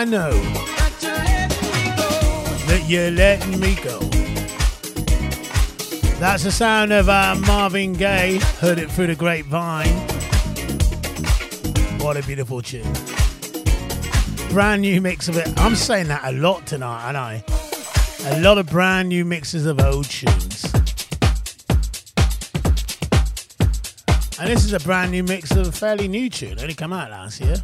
I 0.00 0.04
know 0.06 0.30
that 2.68 2.84
you're 2.88 3.10
letting 3.10 3.60
me 3.60 3.74
go. 3.84 3.98
That's 6.18 6.44
the 6.44 6.50
sound 6.50 6.90
of 6.90 7.10
uh, 7.10 7.36
Marvin 7.46 7.92
Gaye. 7.92 8.38
Heard 8.60 8.78
it 8.78 8.90
through 8.90 9.08
the 9.08 9.14
grapevine. 9.14 9.92
What 11.98 12.16
a 12.16 12.22
beautiful 12.22 12.62
tune. 12.62 12.90
Brand 14.48 14.80
new 14.80 15.02
mix 15.02 15.28
of 15.28 15.36
it. 15.36 15.46
I'm 15.60 15.76
saying 15.76 16.08
that 16.08 16.22
a 16.24 16.32
lot 16.32 16.64
tonight, 16.66 17.04
aren't 17.04 17.18
I? 17.18 17.44
A 18.24 18.40
lot 18.40 18.56
of 18.56 18.70
brand 18.70 19.10
new 19.10 19.26
mixes 19.26 19.66
of 19.66 19.82
old 19.82 20.06
tunes. 20.06 20.64
And 24.40 24.48
this 24.48 24.64
is 24.64 24.72
a 24.72 24.80
brand 24.80 25.10
new 25.10 25.24
mix 25.24 25.50
of 25.50 25.68
a 25.68 25.72
fairly 25.72 26.08
new 26.08 26.30
tune, 26.30 26.58
only 26.58 26.72
came 26.72 26.94
out 26.94 27.10
last 27.10 27.38
year. 27.42 27.56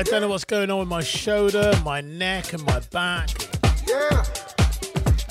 I 0.00 0.02
don't 0.02 0.22
know 0.22 0.28
what's 0.28 0.46
going 0.46 0.70
on 0.70 0.78
with 0.78 0.88
my 0.88 1.02
shoulder, 1.02 1.78
my 1.84 2.00
neck, 2.00 2.54
and 2.54 2.64
my 2.64 2.80
back. 2.90 3.28
Yeah. 3.86 4.24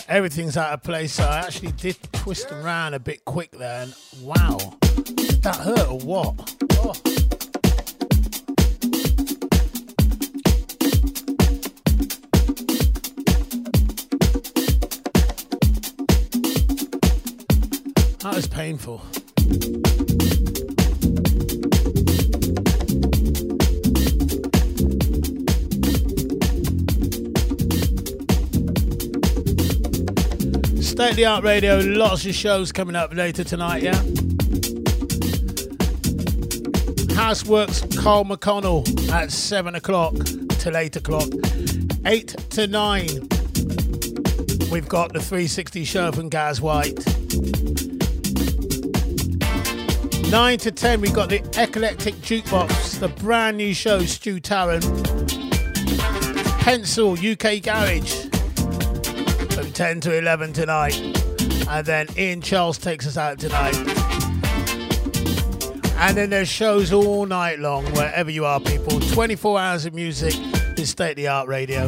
Everything's 0.07 0.57
out 0.57 0.73
of 0.73 0.83
place, 0.83 1.13
so 1.13 1.23
I 1.23 1.39
actually 1.39 1.71
did 1.71 1.97
twist 2.13 2.51
around 2.51 2.93
a 2.93 2.99
bit 2.99 3.25
quick 3.25 3.49
there, 3.49 3.81
and 3.81 3.95
wow, 4.21 4.59
that 5.41 5.55
hurt 5.55 5.89
or 5.89 5.97
what? 6.01 6.55
Oh. 6.73 6.93
That 18.19 18.35
was 18.35 18.45
painful. 18.45 19.01
State 30.99 31.11
of 31.11 31.15
the 31.15 31.25
Art 31.25 31.45
Radio, 31.45 31.77
lots 31.77 32.25
of 32.25 32.35
shows 32.35 32.73
coming 32.73 32.93
up 32.93 33.13
later 33.13 33.41
tonight, 33.41 33.83
yeah? 33.83 33.93
Houseworks 37.15 37.97
Carl 37.97 38.25
McConnell 38.25 39.09
at 39.09 39.31
7 39.31 39.75
o'clock 39.75 40.13
till 40.59 40.75
8 40.75 40.97
o'clock. 40.97 41.29
8 42.05 42.27
to 42.49 42.67
9, 42.67 43.07
we've 44.69 44.89
got 44.89 45.13
the 45.13 45.21
360 45.21 45.85
show 45.85 46.11
from 46.11 46.27
Gaz 46.27 46.59
White. 46.59 46.97
9 50.29 50.57
to 50.57 50.69
10, 50.69 50.99
we've 50.99 51.13
got 51.13 51.29
the 51.29 51.37
Eclectic 51.55 52.15
Jukebox, 52.15 52.99
the 52.99 53.07
brand 53.07 53.55
new 53.55 53.73
show, 53.73 54.01
Stu 54.01 54.41
Tarrant. 54.41 54.83
Pencil, 56.59 57.13
UK 57.13 57.61
Garage 57.63 58.18
10 59.79 60.01
to 60.01 60.17
11 60.17 60.51
tonight. 60.51 60.99
And 61.69 61.85
then 61.85 62.07
Ian 62.17 62.41
Charles 62.41 62.77
takes 62.77 63.07
us 63.07 63.15
out 63.15 63.39
tonight. 63.39 63.77
And 65.95 66.17
then 66.17 66.29
there's 66.29 66.49
shows 66.49 66.91
all 66.91 67.25
night 67.25 67.59
long, 67.59 67.85
wherever 67.93 68.29
you 68.29 68.43
are, 68.43 68.59
people. 68.59 68.99
24 68.99 69.57
hours 69.57 69.85
of 69.85 69.93
music 69.93 70.35
is 70.77 70.89
State 70.89 71.11
of 71.11 71.15
the 71.15 71.29
Art 71.29 71.47
Radio. 71.47 71.87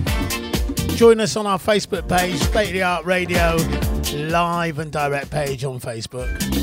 Join 0.95 1.19
us 1.19 1.35
on 1.35 1.45
our 1.45 1.59
Facebook 1.59 2.07
page, 2.07 2.39
State 2.39 2.68
of 2.68 2.73
the 2.76 2.84
Art 2.84 3.03
Radio, 3.03 3.57
live 4.30 4.80
and 4.80 4.89
direct 4.89 5.30
page 5.30 5.65
on 5.65 5.81
Facebook. 5.81 6.60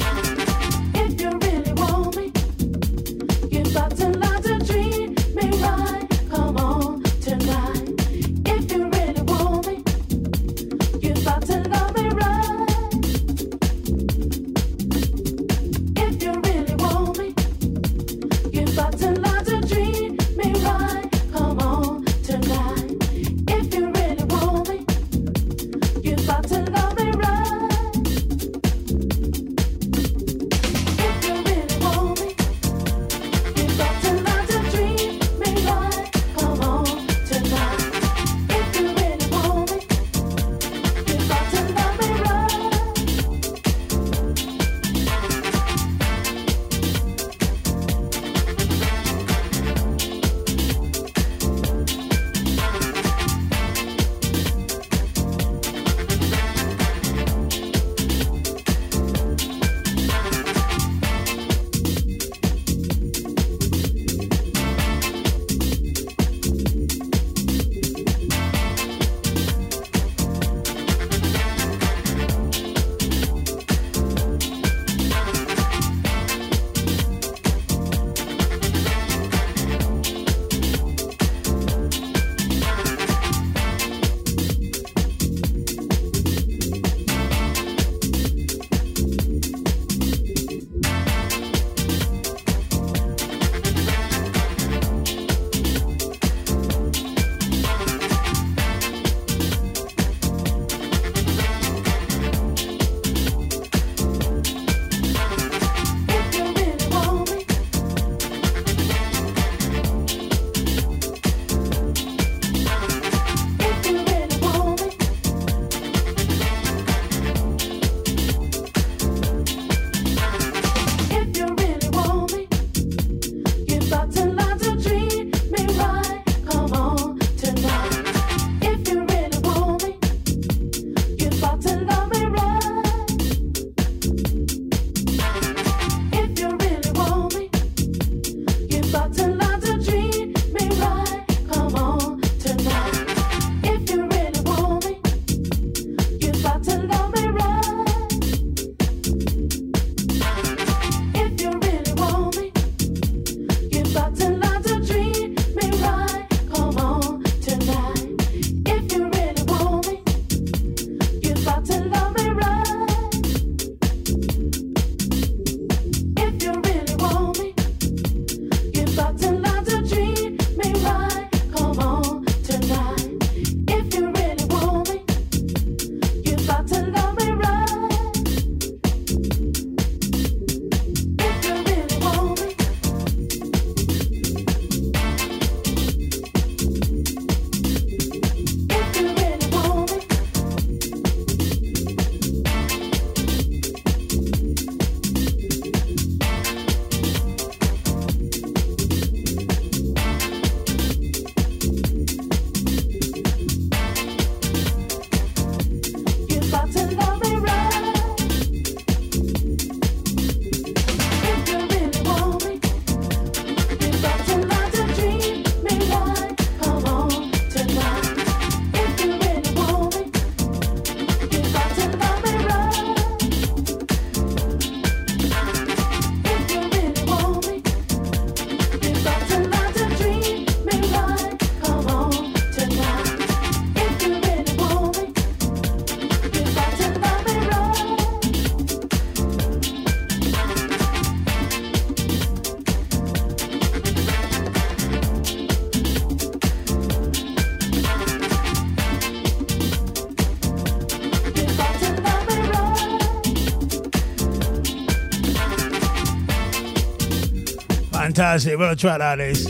Fantastic. 258.19 258.59
What 258.59 258.73
a 258.73 258.74
track 258.74 258.99
that 258.99 259.20
is. 259.20 259.47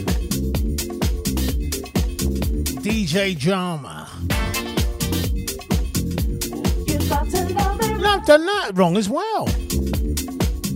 DJ 2.84 3.34
Drama. 3.38 4.06
You 6.86 6.98
got 7.08 7.30
to 7.30 7.54
love 7.54 7.80
me. 7.80 7.94
No, 7.94 8.08
I've 8.10 8.26
done 8.26 8.44
that 8.44 8.72
wrong 8.74 8.98
as 8.98 9.08
well. 9.08 9.46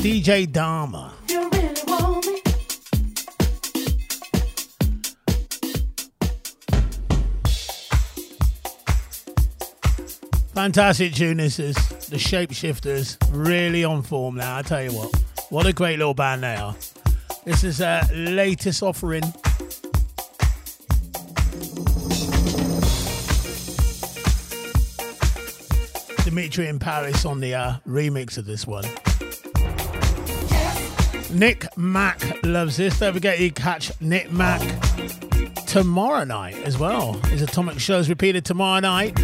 DJ 0.01 0.51
Dharma. 0.51 1.13
You 1.29 1.51
really 1.51 1.83
want 1.87 2.27
me. 2.27 2.41
Fantastic 10.55 11.13
tune 11.13 11.37
this 11.37 11.59
is. 11.59 11.75
The 12.09 12.17
Shapeshifters 12.17 13.19
really 13.31 13.85
on 13.85 14.01
form 14.01 14.37
now, 14.37 14.57
I 14.57 14.63
tell 14.63 14.83
you 14.83 14.93
what. 14.93 15.15
What 15.51 15.67
a 15.67 15.75
great 15.75 15.99
little 15.99 16.15
band 16.15 16.43
they 16.43 16.57
are. 16.57 16.75
This 17.45 17.65
is 17.65 17.79
their 17.79 18.03
latest 18.13 18.85
offering. 18.85 19.23
Dimitri 26.25 26.69
in 26.69 26.79
Paris 26.79 27.25
on 27.25 27.41
the 27.41 27.55
uh, 27.55 27.75
remix 27.87 28.39
of 28.39 28.47
this 28.47 28.65
one. 28.65 28.85
Nick 31.37 31.67
Mack 31.77 32.23
loves 32.45 32.77
this. 32.77 33.01
Don't 33.01 33.13
forget 33.13 33.41
you 33.41 33.51
catch 33.51 33.91
Nick 34.01 34.31
Mack 34.31 34.61
tomorrow 35.67 36.23
night 36.23 36.57
as 36.65 36.79
well. 36.79 37.15
His 37.25 37.43
Atomic 37.43 37.81
Show's 37.81 38.09
repeated 38.09 38.45
tomorrow 38.45 38.79
night. 38.81 39.19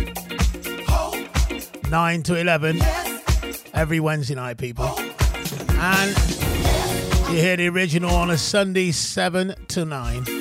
9 1.88 2.22
to 2.24 2.34
11 2.34 2.80
every 3.74 4.00
Wednesday 4.00 4.34
night, 4.34 4.58
people. 4.58 4.98
And 5.78 6.37
you 7.30 7.36
hear 7.36 7.56
the 7.56 7.68
original 7.68 8.10
on 8.10 8.30
a 8.30 8.38
Sunday, 8.38 8.90
7 8.90 9.54
to 9.68 9.84
9. 9.84 10.37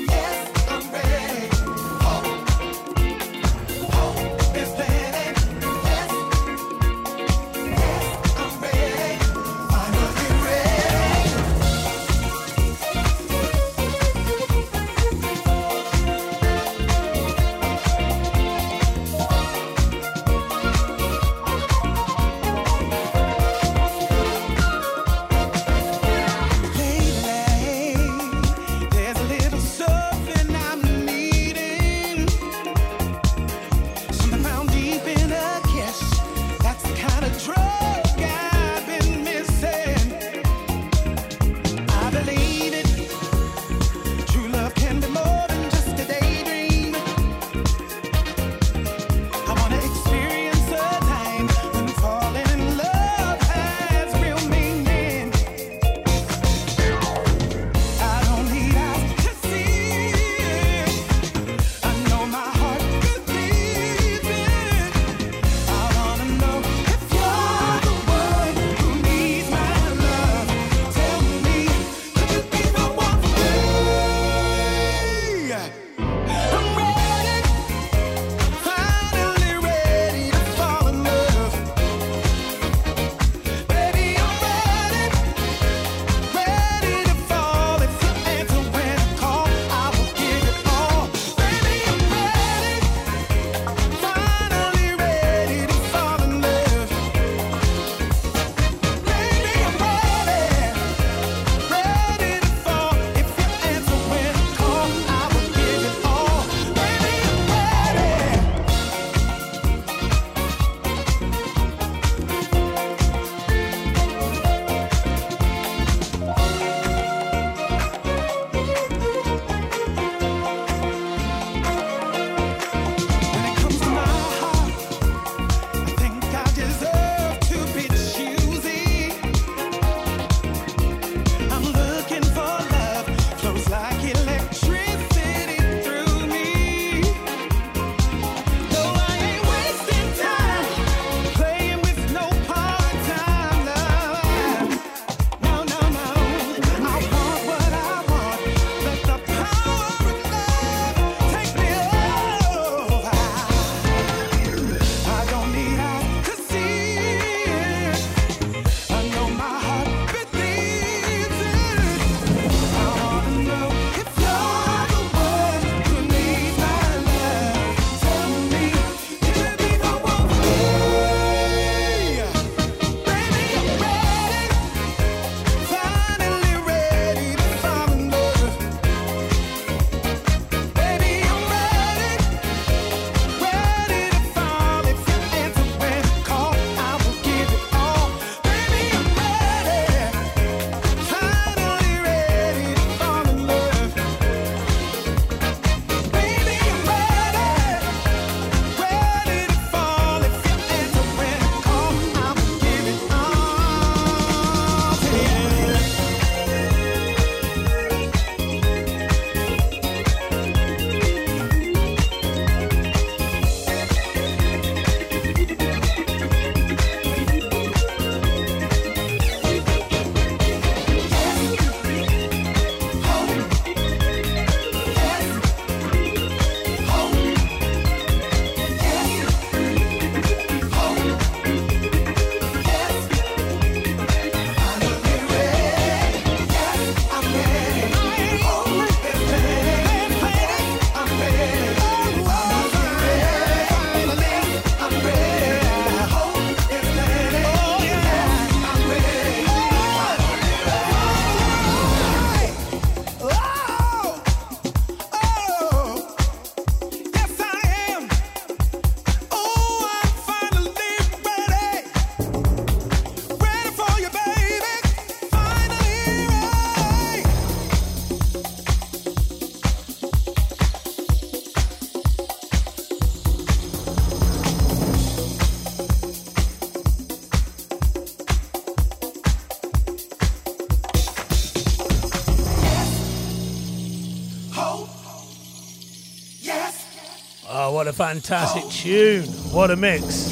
Fantastic 287.97 288.63
tune. 288.69 289.23
What 289.51 289.71
a 289.71 289.75
mix. 289.75 290.29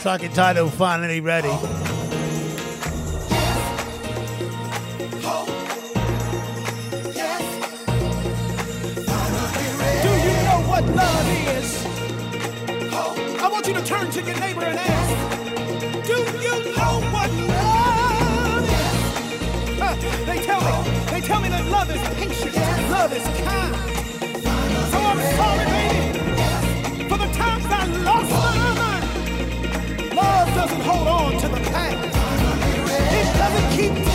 Track 0.00 0.22
entitled 0.22 0.72
Finally 0.72 1.20
Ready. 1.20 1.48
Do 1.48 1.54
you 1.54 1.58
know 10.46 10.64
what 10.66 10.84
love 10.86 11.28
is? 11.58 11.84
I 13.42 13.48
want 13.52 13.66
you 13.66 13.74
to 13.74 13.84
turn 13.84 14.10
to 14.10 14.22
your 14.22 14.40
neighbor 14.40 14.62
and 14.62 14.78
ask, 14.78 16.06
Do 16.06 16.14
you 16.14 16.72
know 16.74 17.00
what 17.12 17.30
love 17.30 18.64
is? 18.64 19.80
Uh, 19.82 20.24
they 20.24 20.42
tell 20.46 20.62
me, 20.62 21.07
tell 21.28 21.40
me 21.42 21.48
that 21.50 21.64
love 21.66 21.90
is 21.90 22.00
patient, 22.16 22.56
love 22.90 23.12
is 23.12 23.22
kind. 23.44 23.74
So 24.90 24.98
I'm 25.10 25.20
sorry, 25.36 25.66
baby, 25.76 27.08
for 27.08 27.18
the 27.18 27.30
times 27.36 27.66
I 27.68 27.84
lost 28.08 28.30
my 28.32 28.72
mind. 28.82 30.14
Love 30.16 30.48
doesn't 30.54 30.80
hold 30.80 31.06
on 31.06 31.32
to 31.42 31.48
the 31.48 31.60
past. 31.70 32.16
It 33.20 33.28
doesn't 33.42 33.68
keep 33.76 34.07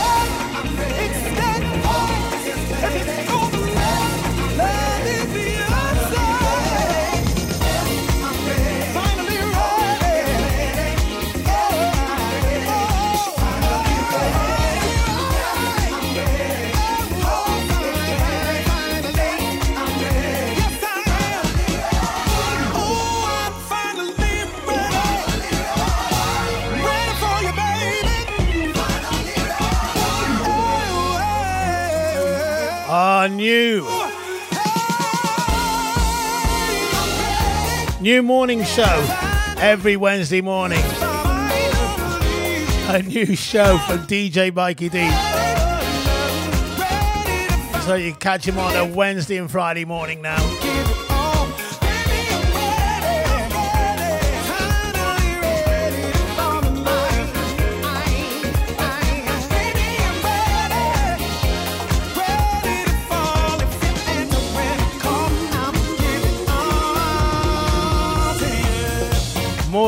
new, 33.44 33.86
new 38.00 38.22
morning 38.22 38.64
show 38.64 39.06
every 39.58 39.98
Wednesday 39.98 40.40
morning. 40.40 40.82
A 42.88 43.02
new 43.04 43.36
show 43.36 43.76
from 43.86 43.98
DJ 44.06 44.54
Mikey 44.54 44.88
D. 44.88 45.10
So 47.82 47.96
you 47.96 48.14
catch 48.14 48.48
him 48.48 48.56
on 48.58 48.74
a 48.76 48.86
Wednesday 48.94 49.36
and 49.36 49.50
Friday 49.50 49.84
morning 49.84 50.22
now. 50.22 50.93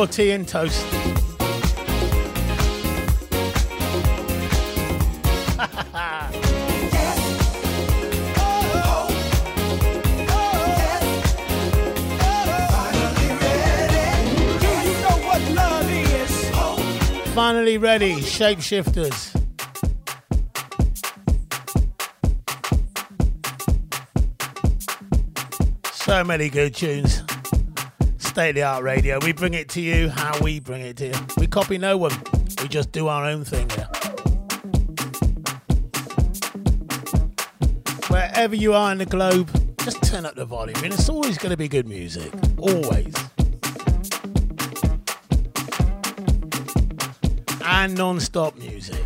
More 0.07 0.13
tea 0.13 0.31
and 0.31 0.47
toast. 0.47 0.87
Finally 17.35 17.79
ready, 17.79 18.15
shapeshifters. 18.15 19.33
So 25.93 26.23
many 26.23 26.49
good 26.49 26.77
tunes. 26.77 27.36
State 28.37 28.51
of 28.51 28.55
the 28.57 28.63
art 28.65 28.85
radio. 28.85 29.19
We 29.23 29.33
bring 29.33 29.55
it 29.55 29.71
to 29.71 29.81
you 29.81 30.11
how 30.11 30.39
we 30.43 30.61
bring 30.61 30.83
it 30.83 30.99
to 30.99 31.07
you. 31.07 31.15
We 31.39 31.47
copy 31.47 31.79
no 31.79 31.97
one. 31.97 32.13
We 32.61 32.69
just 32.69 32.93
do 32.93 33.09
our 33.09 33.25
own 33.25 33.45
thing 33.45 33.67
here. 33.71 33.89
Wherever 38.09 38.55
you 38.55 38.75
are 38.75 38.93
in 38.93 38.99
the 38.99 39.07
globe, 39.07 39.49
just 39.79 40.03
turn 40.03 40.27
up 40.27 40.35
the 40.35 40.45
volume 40.45 40.77
and 40.85 40.93
it's 40.93 41.09
always 41.09 41.39
going 41.39 41.53
to 41.53 41.57
be 41.57 41.67
good 41.67 41.89
music. 41.89 42.31
Always. 42.59 43.15
And 47.65 47.97
non 47.97 48.21
stop 48.21 48.55
music. 48.59 49.03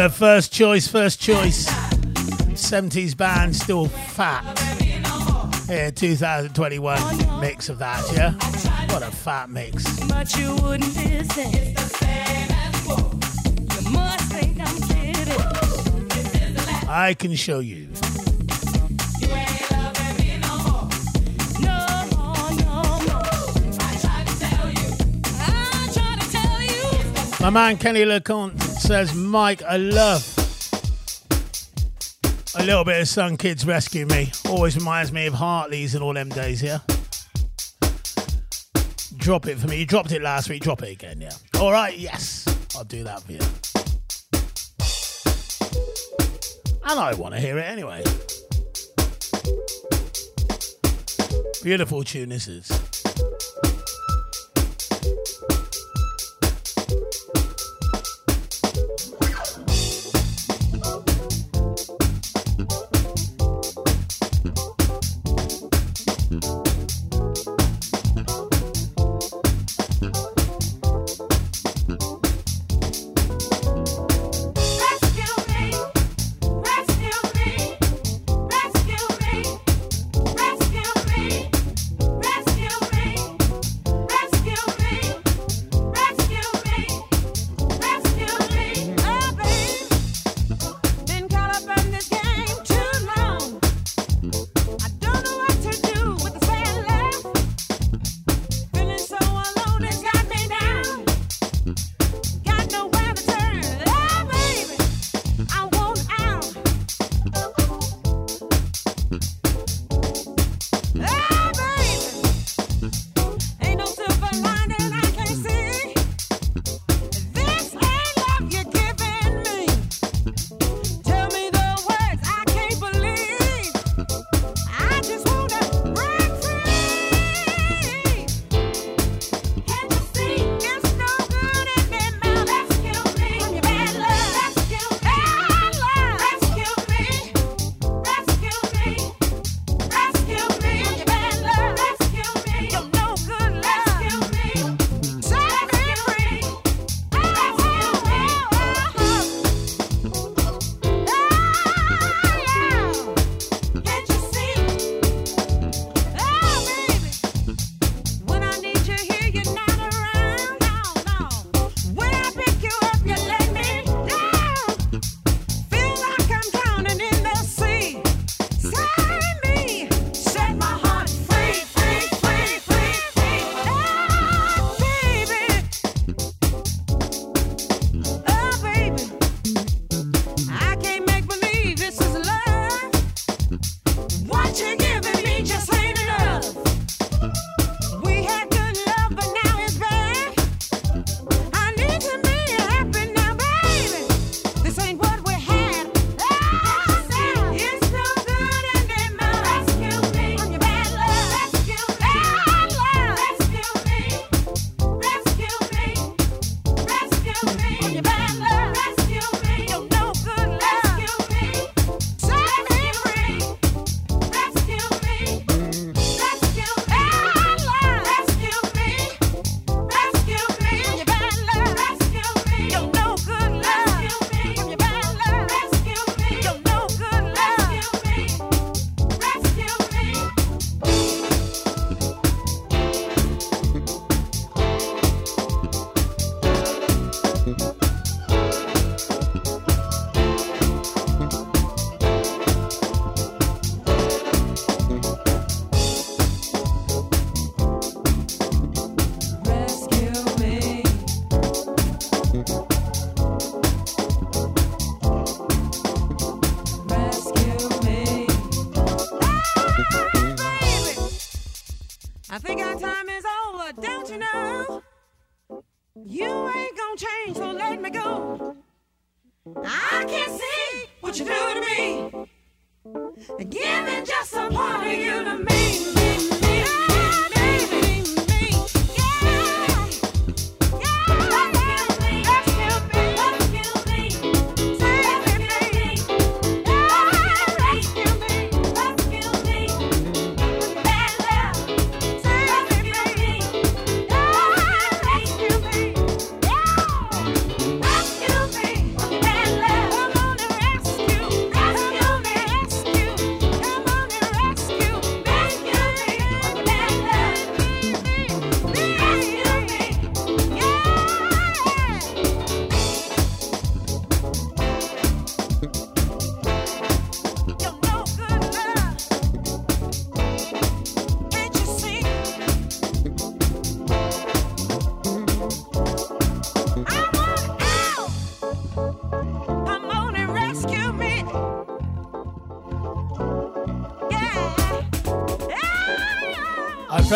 The 0.00 0.08
first 0.08 0.50
choice, 0.50 0.88
first 0.88 1.20
choice. 1.20 1.66
70s 2.56 3.14
band, 3.14 3.54
still 3.54 3.86
fat. 3.86 4.58
Here, 5.68 5.90
2021 5.90 7.38
mix 7.38 7.68
of 7.68 7.78
that, 7.80 8.02
yeah? 8.14 8.32
What 8.94 9.02
a 9.02 9.10
fat 9.10 9.50
mix. 9.50 9.84
But 10.08 10.34
you 10.38 10.54
wouldn't 10.62 10.96
listen. 10.96 11.74
I 16.88 17.14
can 17.18 17.34
show 17.34 17.58
you. 17.58 17.88
My 27.42 27.50
man 27.50 27.76
Kenny 27.76 28.04
LeConte 28.04 28.59
says 28.80 29.14
Mike, 29.14 29.62
I 29.62 29.76
love 29.76 30.24
a 32.58 32.64
little 32.64 32.82
bit 32.82 33.00
of 33.00 33.08
Sun 33.08 33.36
Kids 33.36 33.66
Rescue 33.66 34.06
Me. 34.06 34.32
Always 34.48 34.76
reminds 34.76 35.12
me 35.12 35.26
of 35.26 35.34
Hartley's 35.34 35.94
and 35.94 36.02
all 36.02 36.14
them 36.14 36.30
days, 36.30 36.62
yeah? 36.62 36.78
Drop 39.18 39.46
it 39.46 39.58
for 39.58 39.68
me. 39.68 39.78
You 39.78 39.86
dropped 39.86 40.12
it 40.12 40.22
last 40.22 40.48
week, 40.48 40.62
drop 40.62 40.82
it 40.82 40.92
again, 40.92 41.20
yeah? 41.20 41.30
All 41.60 41.72
right, 41.72 41.96
yes, 41.96 42.46
I'll 42.76 42.84
do 42.84 43.04
that 43.04 43.22
for 43.22 43.32
you. 43.32 43.40
And 46.88 46.98
I 46.98 47.14
want 47.14 47.34
to 47.34 47.40
hear 47.40 47.58
it 47.58 47.68
anyway. 47.68 48.02
Beautiful 51.62 52.02
tune 52.02 52.30
this 52.30 52.48
is. 52.48 52.89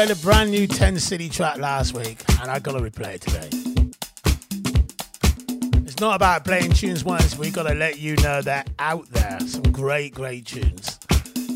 played 0.06 0.18
a 0.18 0.20
brand 0.20 0.51
new 0.51 0.66
10 0.66 0.98
City 0.98 1.31
track 1.31 1.56
last 1.56 1.94
week, 1.94 2.22
and 2.43 2.51
I 2.51 2.59
gotta 2.59 2.78
replay 2.78 3.14
it 3.14 3.22
today. 3.22 3.48
It's 5.86 5.98
not 5.98 6.16
about 6.16 6.44
playing 6.44 6.72
tunes 6.72 7.05
once, 7.05 7.39
we 7.39 7.51
gotta 7.51 7.72
let 7.72 7.98
you 7.98 8.14
know 8.16 8.43
they're 8.43 8.66
out 8.78 9.09
there. 9.10 9.40
Some 9.40 9.62
great, 9.72 10.14
great 10.14 10.44
tunes. 10.44 10.98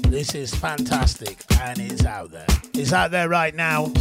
This 0.05 0.35
is 0.35 0.55
fantastic, 0.55 1.45
and 1.61 1.79
it's 1.79 2.07
out 2.07 2.31
there. 2.31 2.47
It's 2.73 2.95
out 2.95 3.11
there 3.11 3.29
right 3.29 3.55
now. 3.55 3.93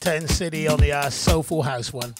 10 0.00 0.26
City 0.26 0.66
on 0.66 0.80
the 0.80 0.90
uh, 0.92 1.08
Soulful 1.08 1.62
House 1.62 1.92
one. 1.92 2.14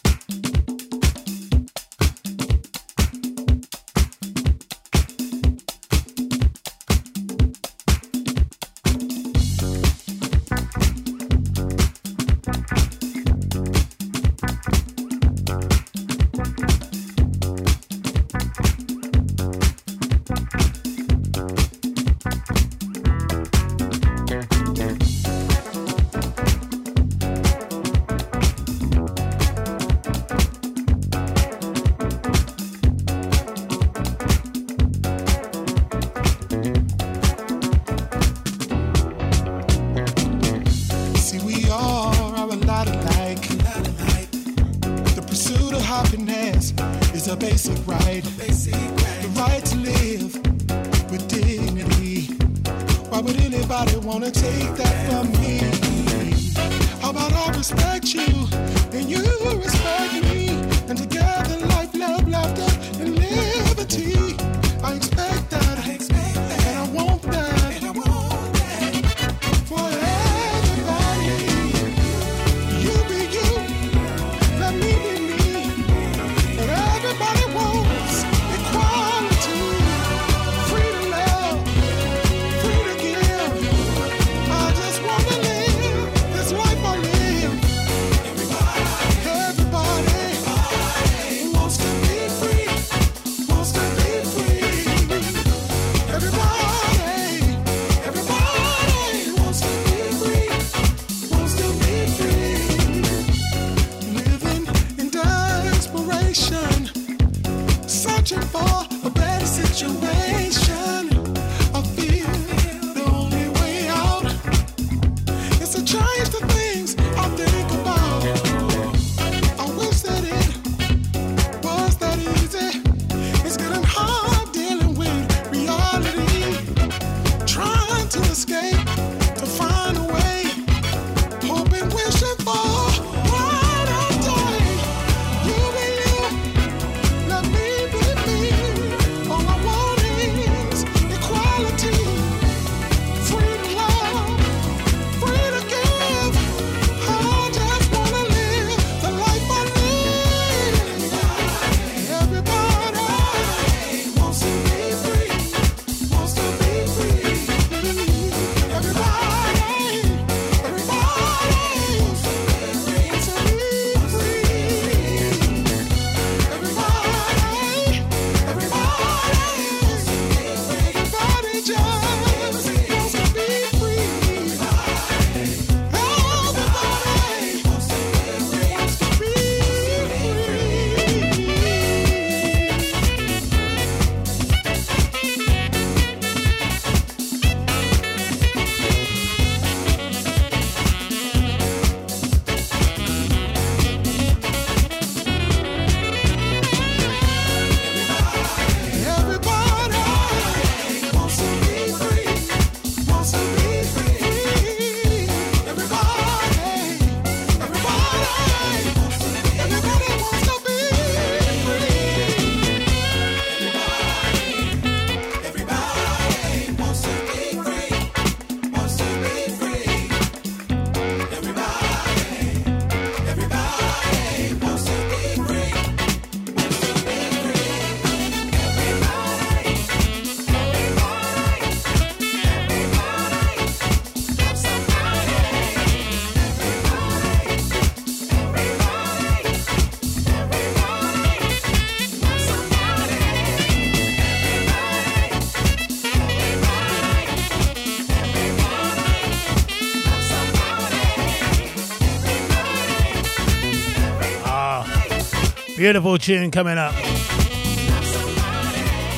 Beautiful 255.83 256.17
tune 256.17 256.53
coming 256.53 256.79
up. 256.79 256.95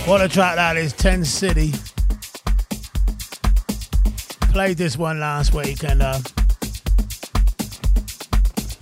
What 0.09 0.23
a 0.23 0.29
track 0.31 0.55
that 0.55 0.79
is, 0.79 0.95
10 0.95 1.23
City. 1.23 1.73
Played 4.51 4.79
this 4.79 4.97
one 4.97 5.21
last 5.21 5.53
week 5.53 5.85
and 5.85 6.01
uh, 6.01 6.19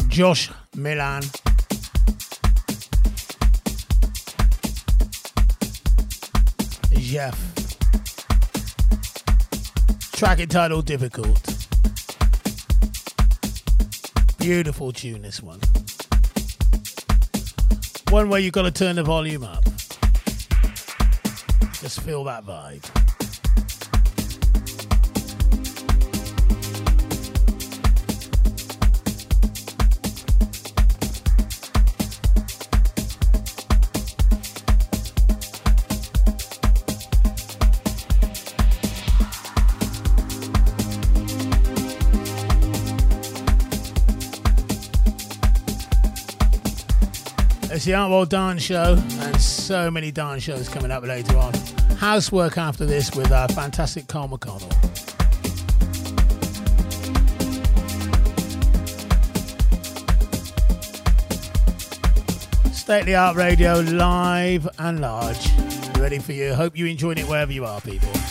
Josh 0.07 0.49
Milan. 0.77 1.25
Jeff. 6.93 7.37
Track 10.13 10.49
title: 10.51 10.83
Difficult. 10.83 11.43
Beautiful 14.39 14.93
tune, 14.93 15.23
this 15.23 15.43
one. 15.43 15.59
One 18.13 18.29
where 18.29 18.41
you've 18.41 18.53
got 18.53 18.65
to 18.65 18.71
turn 18.71 18.97
the 18.97 19.03
volume 19.03 19.43
up. 19.43 19.65
Just 21.81 22.03
feel 22.03 22.23
that 22.25 22.45
vibe. 22.45 23.02
It's 47.85 47.89
the 47.89 47.95
World 47.95 48.29
Dance 48.29 48.63
Show, 48.63 48.97
and 48.97 49.41
so 49.41 49.91
many 49.91 50.13
dance 50.13 50.45
shows 50.45 50.69
coming 50.69 50.93
up 50.93 51.03
later 51.03 51.37
on. 51.37 51.53
Housework 51.97 52.57
after 52.57 52.87
this 52.87 53.13
with 53.17 53.33
our 53.33 53.49
fantastic 53.49 54.07
Carl 54.07 54.29
McConnell. 54.29 54.73
State 62.73 63.05
the 63.07 63.17
Art 63.17 63.35
Radio 63.35 63.81
live 63.81 64.69
and 64.79 65.01
large. 65.01 65.49
Ready 65.99 66.21
for 66.21 66.35
you. 66.35 66.55
Hope 66.55 66.79
you 66.79 66.87
enjoyed 66.87 67.19
it 67.19 67.27
wherever 67.27 67.51
you 67.51 67.65
are, 67.65 67.81
people. 67.81 68.22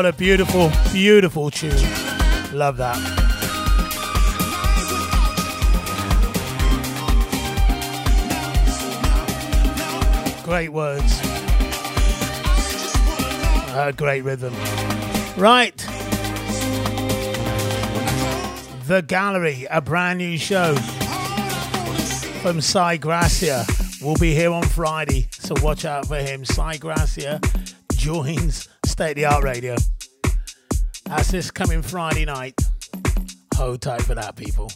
What 0.00 0.06
a 0.06 0.16
beautiful, 0.16 0.72
beautiful 0.94 1.50
tune. 1.50 1.72
Love 2.54 2.78
that. 2.78 2.96
Great 10.42 10.70
words. 10.70 11.20
Uh, 13.74 13.92
great 13.94 14.22
rhythm. 14.22 14.54
Right. 15.36 15.76
The 18.86 19.04
Gallery, 19.06 19.66
a 19.70 19.82
brand 19.82 20.16
new 20.16 20.38
show 20.38 20.76
from 22.40 22.62
Cy 22.62 22.96
Gracia. 22.96 23.66
will 24.00 24.16
be 24.16 24.34
here 24.34 24.50
on 24.50 24.62
Friday, 24.62 25.28
so 25.32 25.54
watch 25.60 25.84
out 25.84 26.06
for 26.06 26.16
him. 26.16 26.46
Cy 26.46 26.78
Gracia 26.78 27.38
joins 28.00 28.66
State 28.86 29.10
of 29.10 29.16
the 29.16 29.24
Art 29.26 29.44
Radio. 29.44 29.76
That's 31.04 31.30
this 31.30 31.50
coming 31.50 31.82
Friday 31.82 32.24
night. 32.24 32.58
Hold 33.56 33.82
tight 33.82 34.00
for 34.00 34.14
that, 34.14 34.36
people. 34.36 34.72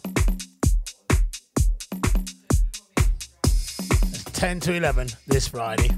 It's 3.42 4.24
10 4.24 4.60
to 4.60 4.74
11 4.74 5.08
this 5.26 5.48
Friday. 5.48 5.88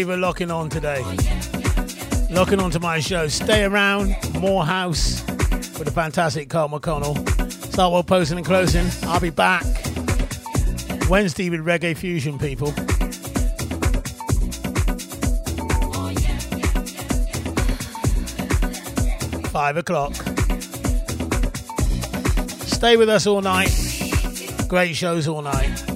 You 0.00 0.06
for 0.06 0.16
locking 0.16 0.50
on 0.50 0.70
today. 0.70 1.02
Locking 2.30 2.58
on 2.58 2.70
to 2.70 2.80
my 2.80 3.00
show. 3.00 3.28
Stay 3.28 3.64
around, 3.64 4.16
more 4.38 4.64
house 4.64 5.22
with 5.26 5.84
the 5.84 5.90
fantastic 5.90 6.48
Carl 6.48 6.68
McConnell. 6.68 7.16
Start 7.72 7.92
well 7.92 8.02
posting 8.02 8.38
and 8.38 8.46
closing. 8.46 8.86
I'll 9.08 9.20
be 9.20 9.30
back 9.30 9.64
Wednesday 11.08 11.50
with 11.50 11.60
Reggae 11.60 11.96
Fusion, 11.96 12.38
people. 12.38 12.72
Five 19.50 19.76
o'clock. 19.76 20.14
Stay 22.66 22.96
with 22.96 23.08
us 23.08 23.26
all 23.26 23.42
night. 23.42 23.70
Great 24.68 24.96
shows 24.96 25.28
all 25.28 25.42
night. 25.42 25.89